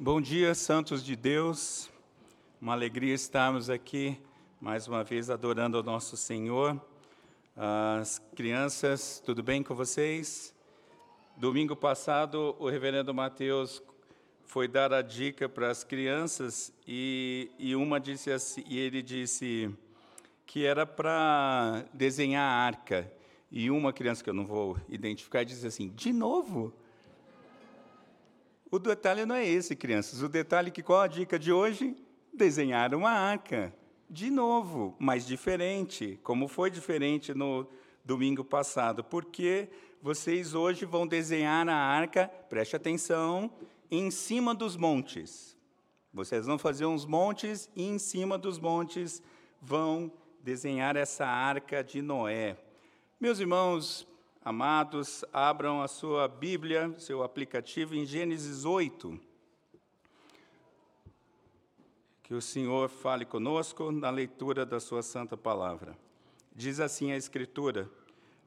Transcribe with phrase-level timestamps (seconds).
[0.00, 1.90] Bom dia, santos de Deus.
[2.62, 4.16] Uma alegria estarmos aqui
[4.60, 6.80] mais uma vez adorando ao nosso Senhor.
[7.56, 10.54] As crianças, tudo bem com vocês?
[11.36, 13.82] Domingo passado, o reverendo Mateus
[14.44, 19.68] foi dar a dica para as crianças e, e uma disse assim, e ele disse
[20.46, 23.12] que era para desenhar a arca.
[23.50, 26.72] E uma criança que eu não vou identificar disse assim: "De novo?"
[28.70, 30.22] O detalhe não é esse, crianças.
[30.22, 31.96] O detalhe é que qual a dica de hoje?
[32.32, 33.74] Desenhar uma arca.
[34.10, 37.66] De novo, mas diferente, como foi diferente no
[38.04, 39.02] domingo passado.
[39.02, 39.70] Porque
[40.02, 43.50] vocês hoje vão desenhar a arca, preste atenção,
[43.90, 45.56] em cima dos montes.
[46.12, 49.22] Vocês vão fazer uns montes e em cima dos montes
[49.62, 52.58] vão desenhar essa arca de Noé.
[53.18, 54.06] Meus irmãos,
[54.48, 59.20] Amados, abram a sua Bíblia, seu aplicativo, em Gênesis 8.
[62.22, 65.98] Que o Senhor fale conosco na leitura da Sua Santa Palavra.
[66.56, 67.90] Diz assim a Escritura: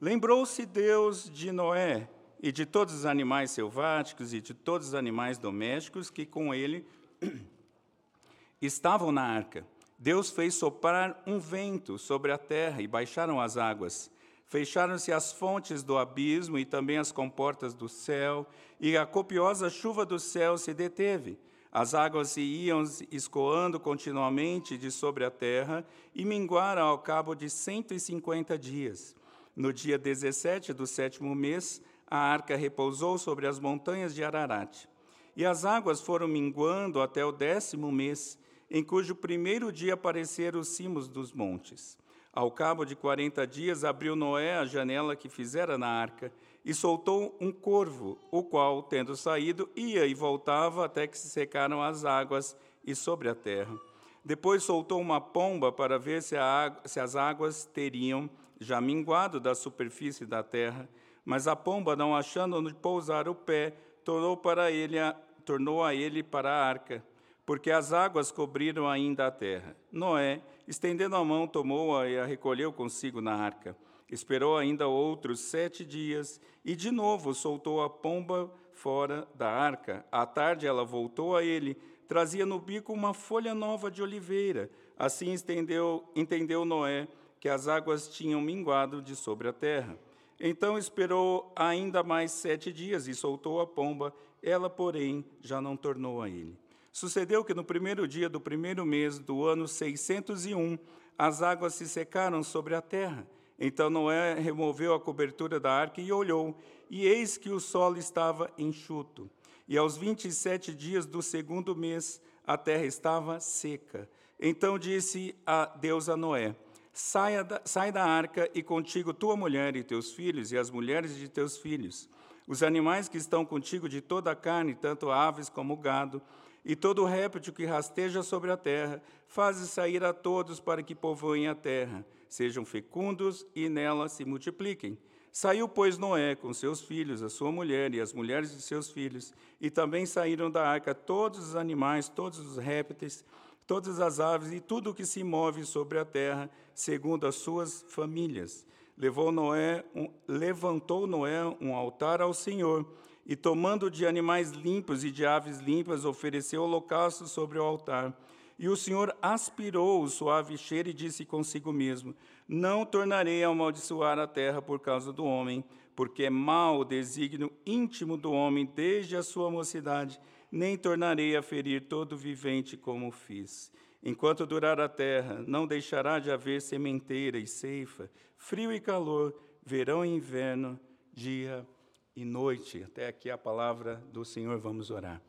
[0.01, 2.09] Lembrou-se Deus de Noé
[2.41, 6.83] e de todos os animais selváticos e de todos os animais domésticos que com ele
[8.59, 9.63] estavam na arca.
[9.99, 14.09] Deus fez soprar um vento sobre a terra e baixaram as águas
[14.51, 18.45] Fecharam-se as fontes do abismo e também as comportas do céu,
[18.81, 21.39] e a copiosa chuva do céu se deteve.
[21.71, 27.49] As águas se iam escoando continuamente de sobre a terra e minguaram ao cabo de
[27.49, 29.15] cento e cinquenta dias.
[29.55, 34.85] No dia 17 do sétimo mês, a arca repousou sobre as montanhas de Ararat.
[35.33, 38.37] E as águas foram minguando até o décimo mês,
[38.69, 42.00] em cujo primeiro dia apareceram os cimos dos montes.
[42.33, 46.31] Ao cabo de quarenta dias, abriu Noé a janela que fizera na arca
[46.63, 51.83] e soltou um corvo, o qual, tendo saído, ia e voltava até que se secaram
[51.83, 53.75] as águas e sobre a terra.
[54.23, 56.37] Depois soltou uma pomba para ver se,
[56.85, 58.29] se as águas teriam
[58.61, 60.87] já minguado da superfície da terra.
[61.25, 63.73] Mas a pomba, não achando onde pousar o pé,
[64.05, 65.13] tornou, para ele a,
[65.43, 67.03] tornou a ele para a arca
[67.45, 69.75] porque as águas cobriram ainda a terra.
[69.91, 73.75] Noé, estendendo a mão, tomou-a e a recolheu consigo na arca.
[74.09, 80.05] Esperou ainda outros sete dias e de novo soltou a pomba fora da arca.
[80.11, 81.75] À tarde ela voltou a ele,
[82.07, 84.69] trazia no bico uma folha nova de oliveira.
[84.97, 87.07] Assim estendeu, entendeu Noé
[87.39, 89.97] que as águas tinham minguado de sobre a terra.
[90.39, 94.13] Então esperou ainda mais sete dias e soltou a pomba.
[94.43, 96.57] Ela, porém, já não tornou a ele.
[96.91, 100.77] Sucedeu que no primeiro dia do primeiro mês do ano 601,
[101.17, 103.25] as águas se secaram sobre a terra.
[103.57, 106.57] Então Noé removeu a cobertura da arca e olhou,
[106.89, 109.29] e eis que o solo estava enxuto.
[109.67, 114.09] E aos vinte e sete dias do segundo mês, a terra estava seca.
[114.39, 116.55] Então disse a Deus a Noé:
[116.91, 121.15] Saia da, sai da arca e contigo tua mulher e teus filhos e as mulheres
[121.15, 122.09] de teus filhos,
[122.45, 126.21] os animais que estão contigo de toda a carne, tanto aves como gado,
[126.63, 131.47] e todo réptil que rasteja sobre a terra, faze sair a todos para que povoem
[131.47, 134.97] a terra, sejam fecundos e nela se multipliquem.
[135.31, 139.33] Saiu, pois, Noé com seus filhos, a sua mulher e as mulheres de seus filhos,
[139.61, 143.23] e também saíram da arca todos os animais, todos os répteis,
[143.65, 147.85] todas as aves e tudo o que se move sobre a terra, segundo as suas
[147.87, 148.65] famílias.
[148.97, 152.85] Levou Noé, um, levantou Noé um altar ao Senhor,
[153.25, 158.15] e tomando de animais limpos e de aves limpas, ofereceu holocausto sobre o altar.
[158.57, 162.15] E o Senhor aspirou o suave cheiro e disse consigo mesmo:
[162.47, 165.63] Não tornarei a amaldiçoar a terra por causa do homem,
[165.95, 170.19] porque é mau o desígnio íntimo do homem desde a sua mocidade,
[170.51, 173.71] nem tornarei a ferir todo vivente como fiz.
[174.03, 179.33] Enquanto durar a terra, não deixará de haver sementeira e ceifa, frio e calor,
[179.63, 180.79] verão e inverno,
[181.13, 181.80] dia e
[182.15, 182.83] e noite.
[182.83, 185.21] Até aqui a palavra do Senhor, vamos orar.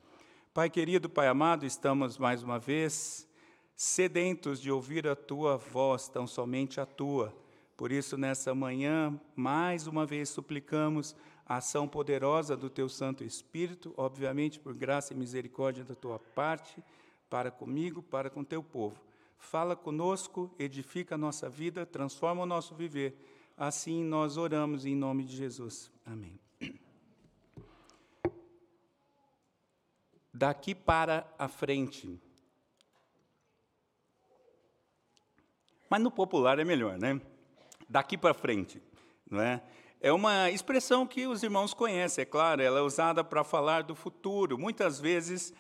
[0.53, 3.29] Pai querido, Pai amado, estamos mais uma vez
[3.75, 7.35] sedentos de ouvir a tua voz, tão somente a tua.
[7.77, 11.17] Por isso, nessa manhã, mais uma vez suplicamos
[11.47, 16.83] a ação poderosa do teu Santo Espírito, obviamente por graça e misericórdia da tua parte,
[17.29, 19.01] para comigo, para com teu povo.
[19.39, 23.17] Fala conosco, edifica a nossa vida, transforma o nosso viver.
[23.57, 25.91] Assim nós oramos em nome de Jesus.
[26.07, 26.39] Amém.
[30.43, 32.21] Daqui para a frente.
[35.89, 37.21] Mas no popular é melhor, né?
[37.89, 38.83] Daqui para frente,
[39.31, 39.63] não é?
[40.01, 43.95] É uma expressão que os irmãos conhecem, é claro, ela é usada para falar do
[43.95, 44.59] futuro.
[44.59, 45.55] Muitas vezes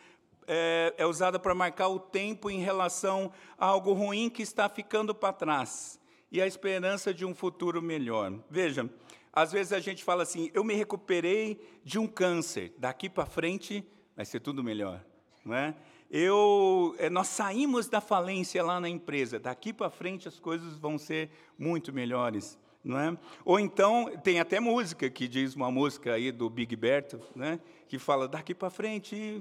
[0.49, 5.14] é, é usada para marcar o tempo em relação a algo ruim que está ficando
[5.14, 8.32] para trás e a esperança de um futuro melhor.
[8.50, 8.90] Veja,
[9.32, 13.88] às vezes a gente fala assim: eu me recuperei de um câncer, daqui para frente
[14.17, 15.05] vai ser tudo melhor,
[15.44, 15.75] não é?
[16.11, 20.99] Eu, é, nós saímos da falência lá na empresa, daqui para frente as coisas vão
[20.99, 22.59] ser muito melhores.
[22.85, 23.17] Não é?
[23.44, 27.61] Ou então, tem até música, que diz uma música aí do Big Berto, né?
[27.87, 29.41] que fala, daqui para frente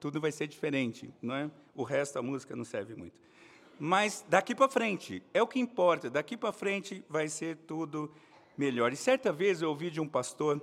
[0.00, 1.12] tudo vai ser diferente.
[1.22, 1.50] Não é?
[1.74, 3.20] O resto da música não serve muito.
[3.78, 8.12] Mas daqui para frente, é o que importa, daqui para frente vai ser tudo
[8.56, 8.92] melhor.
[8.92, 10.60] E certa vez eu ouvi de um pastor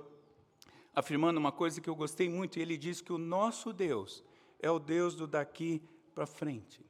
[0.98, 4.24] afirmando uma coisa que eu gostei muito, e ele disse que o nosso Deus
[4.58, 5.80] é o Deus do daqui
[6.12, 6.84] para frente.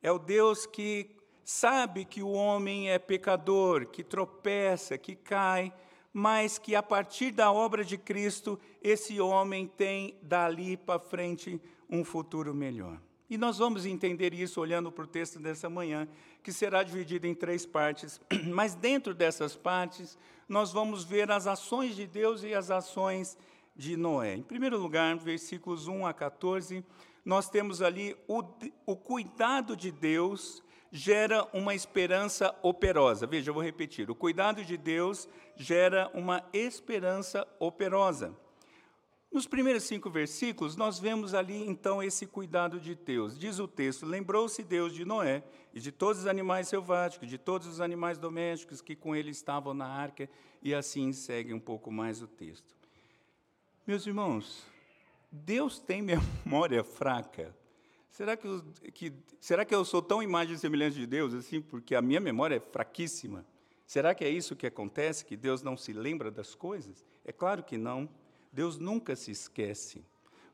[0.00, 1.10] É o Deus que
[1.44, 5.72] sabe que o homem é pecador, que tropeça, que cai,
[6.12, 11.60] mas que a partir da obra de Cristo, esse homem tem dali para frente
[11.90, 13.00] um futuro melhor.
[13.32, 16.06] E nós vamos entender isso olhando para o texto dessa manhã,
[16.42, 18.20] que será dividido em três partes,
[18.52, 23.38] mas dentro dessas partes, nós vamos ver as ações de Deus e as ações
[23.74, 24.34] de Noé.
[24.34, 26.84] Em primeiro lugar, versículos 1 a 14,
[27.24, 28.44] nós temos ali o,
[28.84, 33.26] o cuidado de Deus gera uma esperança operosa.
[33.26, 35.26] Veja, eu vou repetir: o cuidado de Deus
[35.56, 38.36] gera uma esperança operosa.
[39.32, 43.38] Nos primeiros cinco versículos, nós vemos ali então esse cuidado de Deus.
[43.38, 45.42] Diz o texto: Lembrou-se Deus de Noé
[45.72, 49.72] e de todos os animais selváticos, de todos os animais domésticos que com ele estavam
[49.72, 50.28] na arca,
[50.62, 52.76] e assim segue um pouco mais o texto.
[53.86, 54.66] Meus irmãos,
[55.30, 56.02] Deus tem
[56.44, 57.56] memória fraca.
[58.10, 58.62] Será que, eu,
[58.92, 62.20] que, será que eu sou tão imagem e semelhante de Deus assim, porque a minha
[62.20, 63.46] memória é fraquíssima?
[63.86, 67.02] Será que é isso que acontece, que Deus não se lembra das coisas?
[67.24, 68.08] É claro que não.
[68.52, 70.04] Deus nunca se esquece.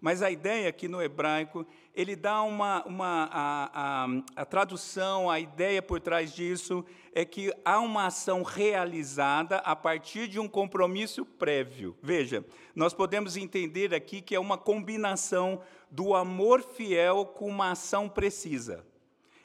[0.01, 5.41] Mas a ideia aqui no hebraico, ele dá uma, uma a, a, a, tradução, a
[5.41, 11.25] ideia por trás disso é que há uma ação realizada a partir de um compromisso
[11.25, 11.97] prévio.
[12.01, 12.45] Veja,
[12.77, 15.61] nós podemos entender aqui que é uma combinação
[15.91, 18.87] do amor fiel com uma ação precisa.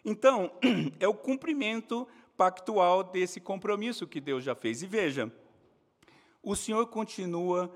[0.06, 0.52] Então,
[1.00, 2.08] é o cumprimento
[2.38, 4.84] pactual desse compromisso que Deus já fez.
[4.84, 5.32] E veja,
[6.44, 7.74] o Senhor continua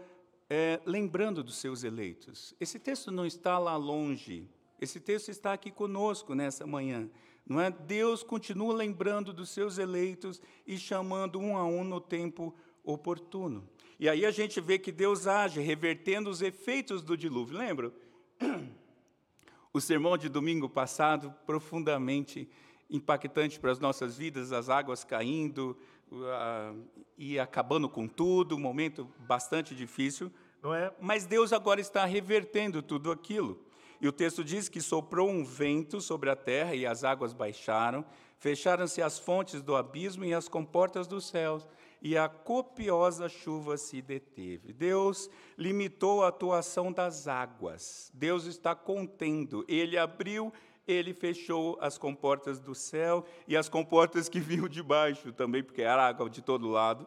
[0.49, 2.55] é, lembrando dos seus eleitos.
[2.59, 4.47] Esse texto não está lá longe,
[4.79, 7.09] esse texto está aqui conosco nessa manhã.
[7.45, 7.71] Não é?
[7.71, 12.53] Deus continua lembrando dos seus eleitos e chamando um a um no tempo
[12.83, 13.67] oportuno.
[13.99, 17.57] E aí a gente vê que Deus age, revertendo os efeitos do dilúvio.
[17.57, 17.91] Lembra?
[19.73, 22.49] O sermão de domingo passado, profundamente
[22.89, 25.77] impactante para as nossas vidas, as águas caindo,
[26.11, 26.83] uh,
[27.17, 30.31] e acabando com tudo, um momento bastante difícil,
[30.61, 30.91] não é?
[30.99, 33.65] Mas Deus agora está revertendo tudo aquilo.
[33.99, 38.05] E o texto diz que soprou um vento sobre a terra e as águas baixaram,
[38.39, 41.67] fecharam-se as fontes do abismo e as comportas dos céus,
[41.99, 44.71] e a copiosa chuva se deteve.
[44.71, 48.11] Deus limitou a atuação das águas.
[48.13, 49.65] Deus está contendo.
[49.67, 50.53] Ele abriu
[50.87, 55.81] ele fechou as comportas do céu e as comportas que vinham de baixo também, porque
[55.81, 57.05] era água de todo lado.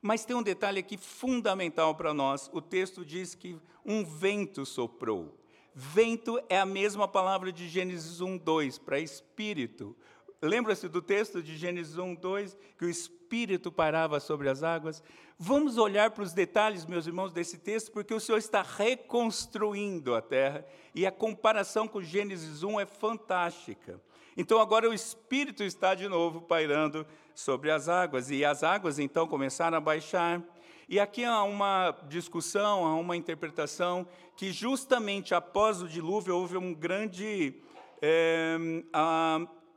[0.00, 2.50] Mas tem um detalhe aqui fundamental para nós.
[2.52, 5.38] O texto diz que um vento soprou.
[5.74, 9.96] Vento é a mesma palavra de Gênesis 1, 2, para espírito.
[10.44, 15.00] Lembra-se do texto de Gênesis 1, 2, que o espírito parava sobre as águas?
[15.38, 20.20] Vamos olhar para os detalhes, meus irmãos, desse texto, porque o Senhor está reconstruindo a
[20.20, 24.00] terra e a comparação com Gênesis 1 é fantástica.
[24.36, 27.06] Então agora o Espírito está de novo pairando
[27.36, 30.42] sobre as águas, e as águas então começaram a baixar.
[30.88, 34.04] E aqui há uma discussão, há uma interpretação
[34.36, 37.54] que justamente após o dilúvio houve um grande,
[38.00, 38.58] é,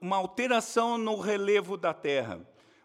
[0.05, 2.39] uma alteração no relevo da terra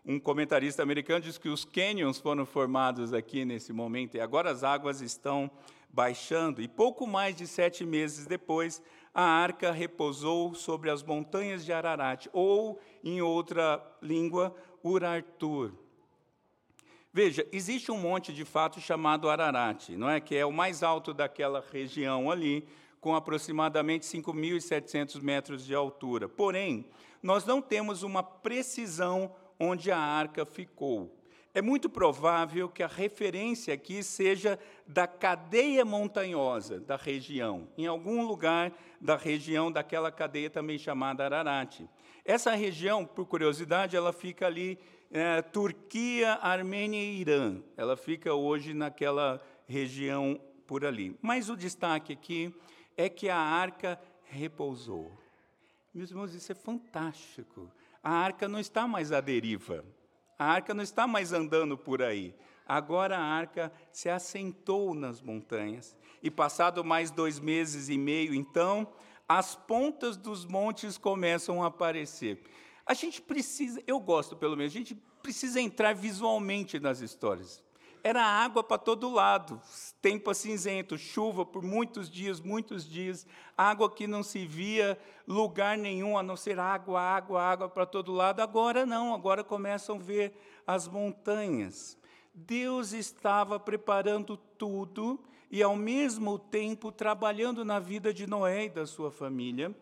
[0.05, 4.65] um comentarista americano diz que os canyons foram formados aqui nesse momento e agora as
[4.65, 5.51] águas estão
[5.91, 6.63] baixando.
[6.63, 8.83] E pouco mais de sete meses depois,
[9.15, 15.73] a arca repousou sobre as montanhas de Ararat, ou, em outra língua, Urartur.
[17.13, 20.19] Veja, existe um monte de fato chamado Ararat, não é?
[20.19, 22.67] que é o mais alto daquela região ali,
[23.01, 26.29] com aproximadamente 5.700 metros de altura.
[26.29, 26.87] Porém,
[27.23, 31.17] nós não temos uma precisão onde a arca ficou.
[31.53, 38.25] É muito provável que a referência aqui seja da cadeia montanhosa da região, em algum
[38.25, 41.81] lugar da região daquela cadeia também chamada Ararat.
[42.25, 44.79] Essa região, por curiosidade, ela fica ali
[45.11, 47.61] é, Turquia, Armênia e Irã.
[47.77, 51.17] Ela fica hoje naquela região por ali.
[51.21, 52.55] Mas o destaque aqui
[52.97, 55.11] é que a arca repousou.
[55.93, 57.69] Meus irmãos, isso é fantástico.
[58.03, 59.85] A arca não está mais à deriva.
[60.39, 62.35] A arca não está mais andando por aí.
[62.67, 65.97] Agora a arca se assentou nas montanhas.
[66.23, 68.87] E passado mais dois meses e meio, então,
[69.29, 72.41] as pontas dos montes começam a aparecer.
[72.87, 77.63] A gente precisa, eu gosto pelo menos, a gente precisa entrar visualmente nas histórias.
[78.03, 79.61] Era água para todo lado,
[80.01, 83.27] tempo cinzento, chuva por muitos dias, muitos dias,
[83.57, 88.13] água que não se via lugar nenhum a não ser água, água, água para todo
[88.13, 88.41] lado.
[88.41, 90.33] Agora não, agora começam a ver
[90.67, 91.99] as montanhas.
[92.33, 98.87] Deus estava preparando tudo e, ao mesmo tempo, trabalhando na vida de Noé e da
[98.87, 99.75] sua família,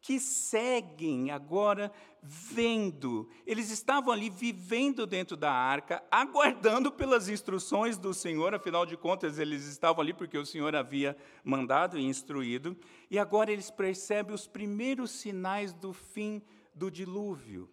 [0.00, 3.28] que seguem agora vendo.
[3.46, 9.38] Eles estavam ali vivendo dentro da arca, aguardando pelas instruções do Senhor, afinal de contas,
[9.38, 12.76] eles estavam ali porque o Senhor havia mandado e instruído,
[13.10, 16.42] e agora eles percebem os primeiros sinais do fim
[16.74, 17.68] do dilúvio,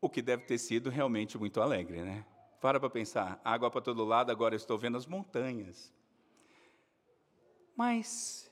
[0.00, 2.24] o que deve ter sido realmente muito alegre, né?
[2.60, 5.92] Para para pensar, água para todo lado, agora estou vendo as montanhas.
[7.74, 8.50] Mas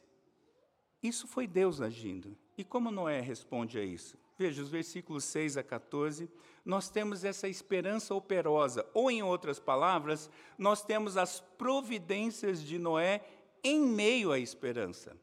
[1.03, 2.37] isso foi Deus agindo.
[2.59, 4.19] E como Noé responde a isso?
[4.37, 6.29] Veja, os versículos 6 a 14,
[6.65, 13.25] nós temos essa esperança operosa, ou em outras palavras, nós temos as providências de Noé
[13.63, 15.17] em meio à esperança,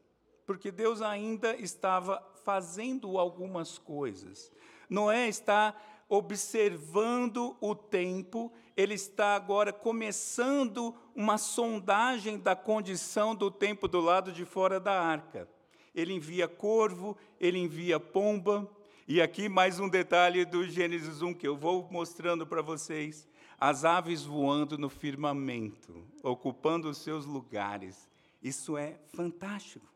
[0.46, 4.50] porque Deus ainda estava fazendo algumas coisas.
[4.88, 5.76] Noé está
[6.08, 14.32] observando o tempo, ele está agora começando uma sondagem da condição do tempo do lado
[14.32, 15.46] de fora da arca
[15.96, 18.70] ele envia corvo, ele envia pomba.
[19.08, 23.26] E aqui mais um detalhe do Gênesis 1 que eu vou mostrando para vocês:
[23.58, 28.08] as aves voando no firmamento, ocupando os seus lugares.
[28.42, 29.86] Isso é fantástico.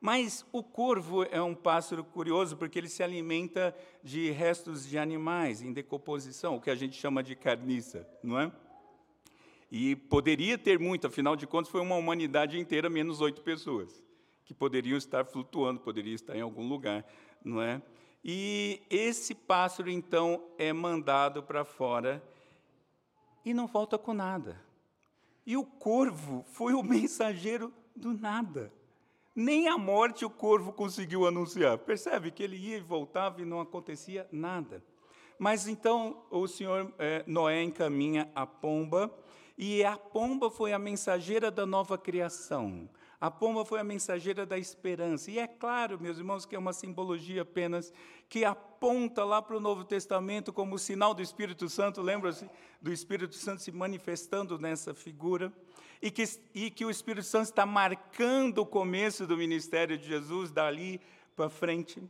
[0.00, 5.62] Mas o corvo é um pássaro curioso porque ele se alimenta de restos de animais
[5.62, 8.52] em decomposição, o que a gente chama de carniça, não é?
[9.70, 14.05] E poderia ter muito, afinal de contas, foi uma humanidade inteira menos oito pessoas
[14.46, 17.04] que poderiam estar flutuando, poderiam estar em algum lugar,
[17.44, 17.82] não é?
[18.24, 22.22] E esse pássaro então é mandado para fora
[23.44, 24.60] e não volta com nada.
[25.44, 28.72] E o corvo foi o mensageiro do nada.
[29.34, 31.76] Nem a morte o corvo conseguiu anunciar.
[31.78, 34.82] Percebe que ele ia e voltava e não acontecia nada.
[35.38, 39.12] Mas então o senhor é, Noé encaminha a pomba,
[39.58, 42.88] e a pomba foi a mensageira da nova criação.
[43.20, 45.30] A pomba foi a mensageira da esperança.
[45.30, 47.92] E é claro, meus irmãos, que é uma simbologia apenas
[48.28, 52.02] que aponta lá para o Novo Testamento como sinal do Espírito Santo.
[52.02, 52.48] Lembra-se
[52.80, 55.50] do Espírito Santo se manifestando nessa figura?
[56.02, 60.50] E que, e que o Espírito Santo está marcando o começo do ministério de Jesus
[60.50, 61.00] dali
[61.34, 62.02] para frente.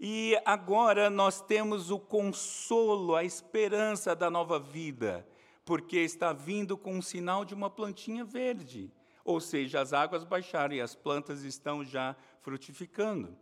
[0.00, 5.26] E agora nós temos o consolo, a esperança da nova vida,
[5.66, 8.90] porque está vindo com o sinal de uma plantinha verde
[9.26, 13.36] ou seja, as águas baixaram e as plantas estão já frutificando.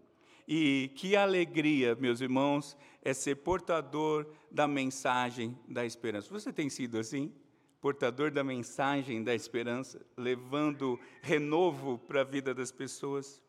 [0.48, 6.28] E que alegria, meus irmãos, é ser portador da mensagem da esperança.
[6.30, 7.32] Você tem sido assim?
[7.80, 13.42] Portador da mensagem da esperança, levando renovo para a vida das pessoas.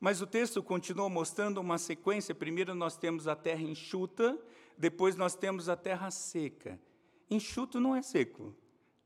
[0.00, 2.34] Mas o texto continua mostrando uma sequência.
[2.34, 4.38] Primeiro nós temos a terra enxuta,
[4.76, 6.80] depois nós temos a terra seca.
[7.30, 8.54] Enxuto não é seco,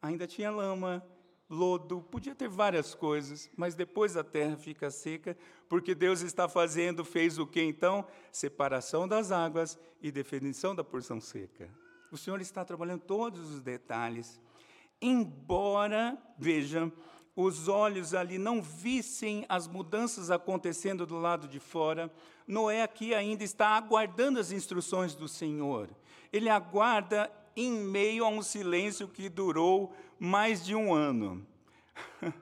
[0.03, 1.05] ainda tinha lama,
[1.49, 5.37] lodo, podia ter várias coisas, mas depois a terra fica seca,
[5.69, 8.05] porque Deus está fazendo, fez o que então?
[8.31, 11.69] Separação das águas e definição da porção seca.
[12.11, 14.41] O Senhor está trabalhando todos os detalhes,
[15.01, 16.93] embora, vejam,
[17.35, 22.13] os olhos ali não vissem as mudanças acontecendo do lado de fora,
[22.47, 25.89] Noé aqui ainda está aguardando as instruções do Senhor.
[26.33, 31.47] Ele aguarda em meio a um silêncio que durou mais de um ano.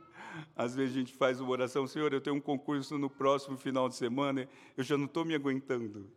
[0.55, 3.89] Às vezes a gente faz uma oração, Senhor, eu tenho um concurso no próximo final
[3.89, 6.11] de semana, eu já não estou me aguentando.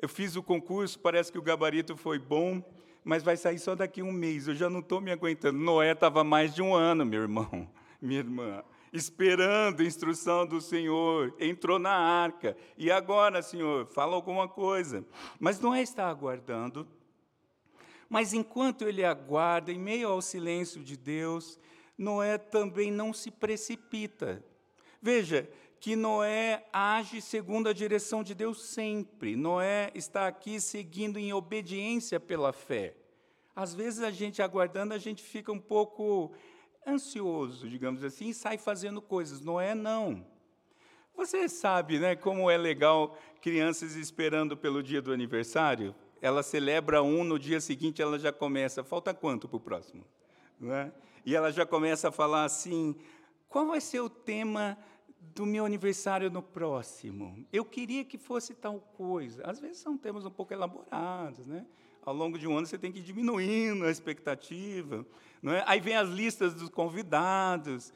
[0.00, 2.62] Eu fiz o concurso, parece que o gabarito foi bom,
[3.04, 5.58] mas vai sair só daqui um mês, eu já não estou me aguentando.
[5.58, 7.68] Noé estava mais de um ano, meu irmão,
[8.00, 8.62] minha irmã,
[8.92, 15.04] esperando a instrução do Senhor, entrou na arca, e agora, Senhor, fala alguma coisa.
[15.40, 16.86] Mas Noé está aguardando,
[18.08, 21.58] mas enquanto ele aguarda, em meio ao silêncio de Deus,
[21.96, 24.42] Noé também não se precipita.
[25.00, 25.48] Veja
[25.80, 29.36] que Noé age segundo a direção de Deus sempre.
[29.36, 32.94] Noé está aqui seguindo em obediência pela fé.
[33.54, 36.32] Às vezes a gente aguardando, a gente fica um pouco
[36.86, 39.40] ansioso, digamos assim, e sai fazendo coisas.
[39.40, 40.24] Noé não.
[41.16, 45.94] Você sabe, né, como é legal crianças esperando pelo dia do aniversário?
[46.20, 50.04] Ela celebra um, no dia seguinte ela já começa, falta quanto para o próximo?
[50.58, 50.92] Né?
[51.24, 52.96] E ela já começa a falar assim:
[53.48, 54.76] qual vai ser o tema
[55.20, 57.46] do meu aniversário no próximo?
[57.52, 59.42] Eu queria que fosse tal coisa.
[59.44, 61.66] Às vezes são temas um pouco elaborados, né?
[62.04, 65.06] Ao longo de um ano você tem que ir diminuindo a expectativa.
[65.42, 65.62] Não é?
[65.66, 67.92] Aí vem as listas dos convidados.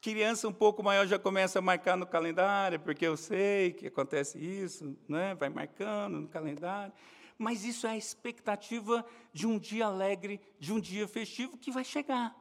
[0.00, 4.38] Criança um pouco maior já começa a marcar no calendário, porque eu sei que acontece
[4.38, 5.34] isso, né?
[5.34, 6.92] vai marcando no calendário.
[7.38, 11.84] Mas isso é a expectativa de um dia alegre, de um dia festivo que vai
[11.84, 12.34] chegar.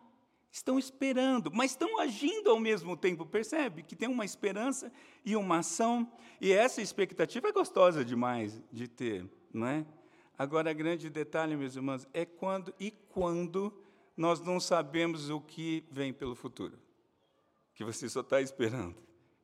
[0.51, 3.83] Estão esperando, mas estão agindo ao mesmo tempo, percebe?
[3.83, 4.89] Que tem uma esperança
[5.25, 6.09] e uma ação,
[6.39, 9.85] e essa expectativa é gostosa demais de ter, não é?
[10.37, 13.73] Agora, grande detalhe, meus irmãos, é quando e quando
[14.15, 16.79] nós não sabemos o que vem pelo futuro,
[17.73, 18.95] que você só está esperando.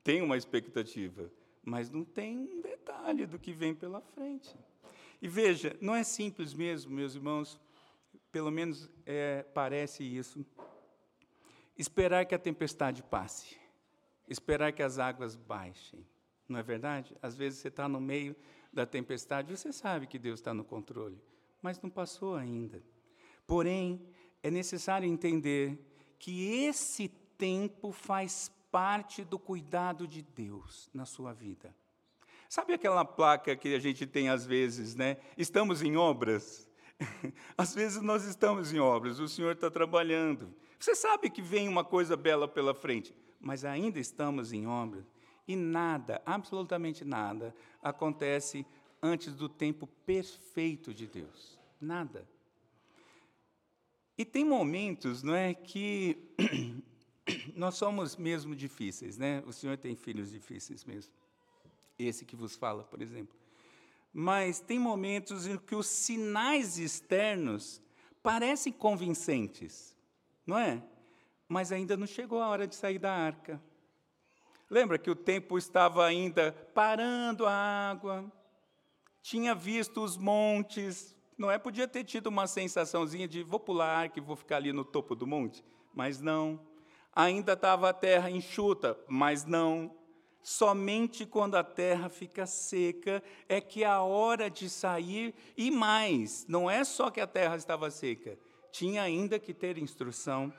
[0.03, 1.29] Tem uma expectativa,
[1.63, 4.55] mas não tem um detalhe do que vem pela frente.
[5.21, 7.59] E veja, não é simples mesmo, meus irmãos,
[8.31, 10.43] pelo menos é, parece isso.
[11.77, 13.55] Esperar que a tempestade passe,
[14.27, 16.05] esperar que as águas baixem,
[16.49, 17.15] não é verdade?
[17.21, 18.35] Às vezes você está no meio
[18.73, 21.21] da tempestade, você sabe que Deus está no controle,
[21.61, 22.83] mas não passou ainda.
[23.45, 24.01] Porém,
[24.41, 25.77] é necessário entender
[26.17, 31.75] que esse tempo faz parte do cuidado de Deus na sua vida.
[32.51, 35.15] Sabe aquela placa que a gente tem às vezes, né?
[35.37, 36.69] Estamos em obras?
[37.57, 40.53] Às vezes nós estamos em obras, o Senhor está trabalhando.
[40.77, 45.05] Você sabe que vem uma coisa bela pela frente, mas ainda estamos em obras.
[45.47, 48.65] E nada, absolutamente nada, acontece
[49.01, 51.57] antes do tempo perfeito de Deus.
[51.79, 52.27] Nada.
[54.17, 56.17] E tem momentos, não é, que
[57.55, 59.41] nós somos mesmo difíceis, né?
[59.47, 61.20] O Senhor tem filhos difíceis mesmo
[61.97, 63.37] esse que vos fala, por exemplo.
[64.13, 67.81] Mas tem momentos em que os sinais externos
[68.21, 69.95] parecem convincentes,
[70.45, 70.83] não é?
[71.47, 73.61] Mas ainda não chegou a hora de sair da arca.
[74.69, 78.31] Lembra que o tempo estava ainda parando a água,
[79.21, 81.57] tinha visto os montes, não é?
[81.57, 84.85] Podia ter tido uma sensaçãozinha de vou pular a arca e vou ficar ali no
[84.85, 85.63] topo do monte,
[85.93, 86.59] mas não.
[87.13, 89.93] Ainda estava a terra enxuta, mas não.
[90.43, 96.45] Somente quando a terra fica seca é que é a hora de sair, e mais,
[96.47, 98.37] não é só que a terra estava seca,
[98.71, 100.51] tinha ainda que ter instrução.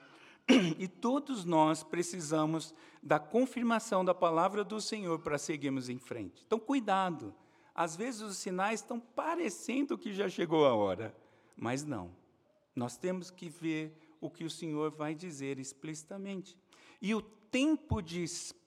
[0.79, 6.43] E todos nós precisamos da confirmação da palavra do Senhor para seguirmos em frente.
[6.47, 7.35] Então, cuidado.
[7.75, 11.17] Às vezes os sinais estão parecendo que já chegou a hora,
[11.57, 12.11] mas não.
[12.75, 16.57] Nós temos que ver o que o Senhor vai dizer explicitamente.
[17.01, 18.62] E o tempo de espera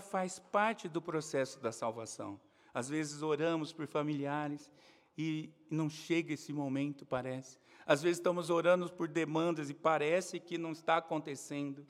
[0.00, 2.40] faz parte do processo da salvação.
[2.72, 4.70] Às vezes oramos por familiares
[5.16, 7.58] e não chega esse momento, parece.
[7.84, 11.86] Às vezes estamos orando por demandas e parece que não está acontecendo.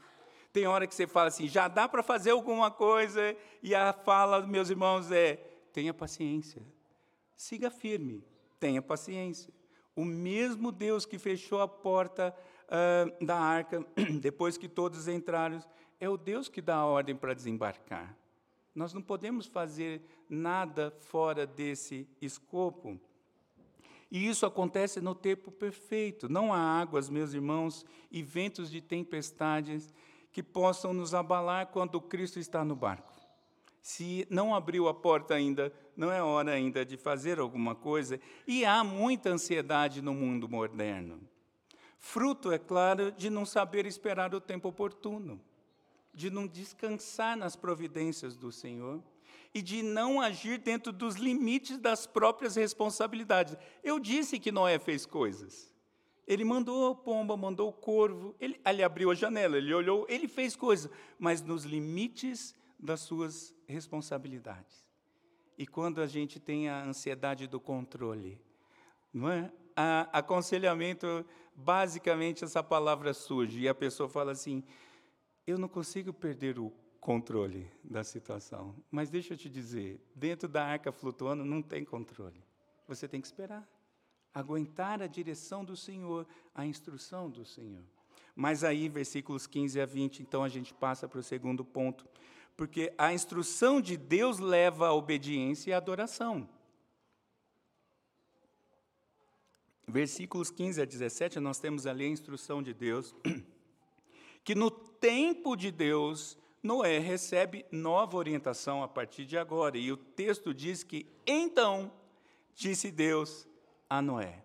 [0.53, 4.47] Tem hora que você fala assim, já dá para fazer alguma coisa, e a fala,
[4.47, 5.37] meus irmãos, é:
[5.73, 6.63] tenha paciência,
[7.37, 8.25] siga firme,
[8.59, 9.53] tenha paciência.
[9.95, 12.35] O mesmo Deus que fechou a porta
[12.69, 13.85] uh, da arca,
[14.21, 15.63] depois que todos entraram,
[16.01, 18.17] é o Deus que dá a ordem para desembarcar.
[18.75, 23.01] Nós não podemos fazer nada fora desse escopo.
[24.11, 26.29] E isso acontece no tempo perfeito.
[26.29, 29.93] Não há águas, meus irmãos, e ventos de tempestades
[30.33, 33.13] que possam nos abalar quando Cristo está no barco.
[33.83, 38.21] Se não abriu a porta ainda, não é hora ainda de fazer alguma coisa.
[38.47, 41.21] E há muita ansiedade no mundo moderno.
[41.99, 45.41] Fruto, é claro, de não saber esperar o tempo oportuno
[46.19, 49.01] de não descansar nas providências do Senhor
[49.55, 53.57] e de não agir dentro dos limites das próprias responsabilidades.
[53.85, 55.73] Eu disse que Noé fez coisas.
[56.27, 60.27] Ele mandou a pomba, mandou o corvo, ele, ele abriu a janela, ele olhou, ele
[60.27, 64.85] fez coisas, mas nos limites das suas responsabilidades.
[65.57, 68.41] E quando a gente tem a ansiedade do controle,
[69.15, 69.53] não é?
[69.77, 74.65] A, aconselhamento, basicamente, essa palavra surge e a pessoa fala assim:
[75.51, 78.75] eu não consigo perder o controle da situação.
[78.91, 82.45] Mas deixa eu te dizer, dentro da arca flutuando não tem controle.
[82.87, 83.67] Você tem que esperar,
[84.35, 87.83] aguentar a direção do Senhor, a instrução do Senhor.
[88.37, 92.07] Mas aí, versículos 15 a 20, então a gente passa para o segundo ponto,
[92.55, 96.47] porque a instrução de Deus leva à obediência e à adoração.
[99.87, 103.15] Versículos 15 a 17, nós temos ali a instrução de Deus.
[104.49, 109.77] que no tempo de Deus Noé recebe nova orientação a partir de agora.
[109.77, 111.93] E o texto diz que então
[112.55, 113.47] disse Deus
[113.91, 114.43] a Noé: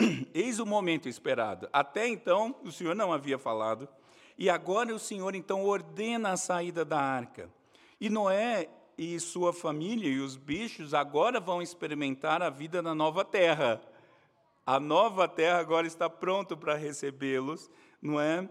[0.32, 1.68] Eis o momento esperado.
[1.70, 3.86] Até então o Senhor não havia falado,
[4.38, 7.50] e agora o Senhor então ordena a saída da arca.
[8.00, 13.22] E Noé e sua família e os bichos agora vão experimentar a vida na nova
[13.22, 13.82] terra.
[14.64, 18.48] A nova terra agora está pronto para recebê-los, não é?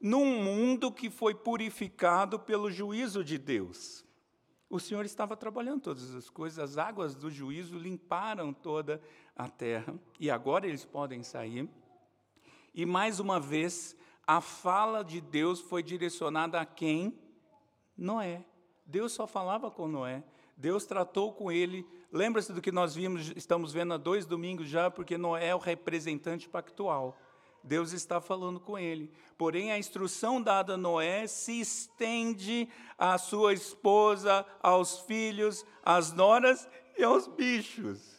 [0.00, 4.04] Num mundo que foi purificado pelo juízo de Deus.
[4.70, 9.00] O Senhor estava trabalhando todas as coisas, as águas do juízo limparam toda
[9.34, 11.68] a terra e agora eles podem sair.
[12.74, 17.18] E mais uma vez, a fala de Deus foi direcionada a quem?
[17.96, 18.44] Noé.
[18.84, 20.22] Deus só falava com Noé.
[20.56, 21.86] Deus tratou com ele.
[22.12, 25.58] Lembra-se do que nós vimos, estamos vendo há dois domingos já, porque Noé é o
[25.58, 27.16] representante pactual.
[27.62, 29.12] Deus está falando com ele.
[29.36, 36.68] Porém, a instrução dada a Noé se estende à sua esposa, aos filhos, às noras
[36.96, 38.18] e aos bichos.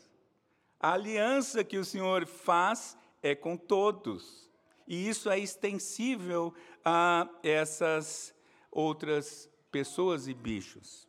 [0.80, 4.50] A aliança que o Senhor faz é com todos.
[4.88, 8.34] E isso é extensível a essas
[8.72, 11.08] outras pessoas e bichos.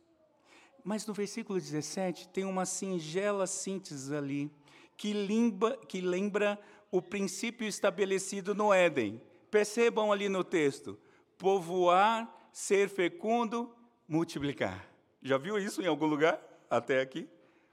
[0.83, 4.51] Mas no versículo 17 tem uma singela síntese ali,
[4.97, 6.59] que, limba, que lembra
[6.91, 9.21] o princípio estabelecido no Éden.
[9.49, 10.99] Percebam ali no texto:
[11.37, 13.73] povoar, ser fecundo,
[14.07, 14.87] multiplicar.
[15.21, 17.27] Já viu isso em algum lugar até aqui?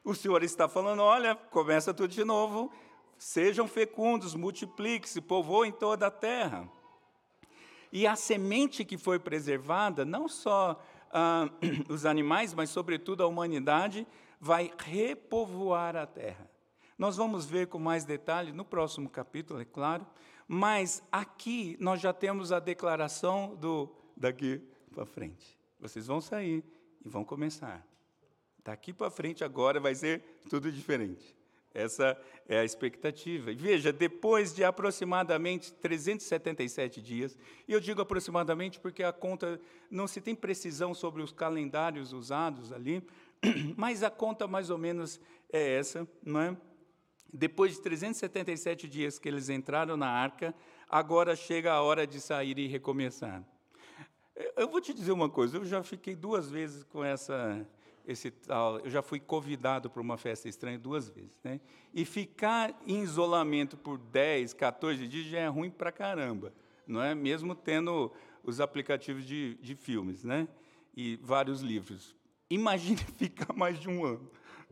[0.05, 2.73] O Senhor está falando: olha, começa tudo de novo,
[3.19, 6.71] Sejam fecundos, multipliquem-se, povoem toda a terra.
[7.91, 11.51] E a semente que foi preservada, não só ah,
[11.91, 14.07] os animais, mas sobretudo a humanidade,
[14.41, 16.49] vai repovoar a terra.
[16.99, 20.05] Nós vamos ver com mais detalhe no próximo capítulo, é claro,
[20.49, 24.61] mas aqui nós já temos a declaração do daqui
[24.93, 25.57] para frente.
[25.79, 26.65] Vocês vão sair
[27.05, 27.87] e vão começar.
[28.65, 31.37] Daqui para frente agora vai ser tudo diferente.
[31.73, 33.53] Essa é a expectativa.
[33.53, 40.09] E veja, depois de aproximadamente 377 dias, e eu digo aproximadamente porque a conta não
[40.09, 43.07] se tem precisão sobre os calendários usados ali,
[43.77, 45.21] mas a conta mais ou menos
[45.53, 46.57] é essa, não é?
[47.33, 50.55] Depois de 377 dias que eles entraram na arca,
[50.89, 53.43] agora chega a hora de sair e recomeçar.
[54.57, 57.67] Eu vou te dizer uma coisa, eu já fiquei duas vezes com essa
[58.09, 58.79] esse tal.
[58.79, 61.39] Eu já fui convidado para uma festa estranha duas vezes.
[61.45, 61.61] Né?
[61.93, 66.55] E ficar em isolamento por 10, 14 dias já é ruim para caramba,
[66.87, 67.15] não é?
[67.15, 68.11] mesmo tendo
[68.43, 70.49] os aplicativos de, de filmes né?
[70.97, 72.17] e vários livros.
[72.49, 74.31] Imagine ficar mais de um ano.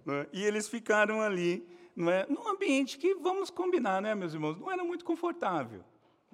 [0.09, 0.27] É?
[0.33, 1.67] E eles ficaram ali,
[1.97, 2.27] não é?
[2.29, 5.83] num ambiente que, vamos combinar, né, meus irmãos, não era muito confortável.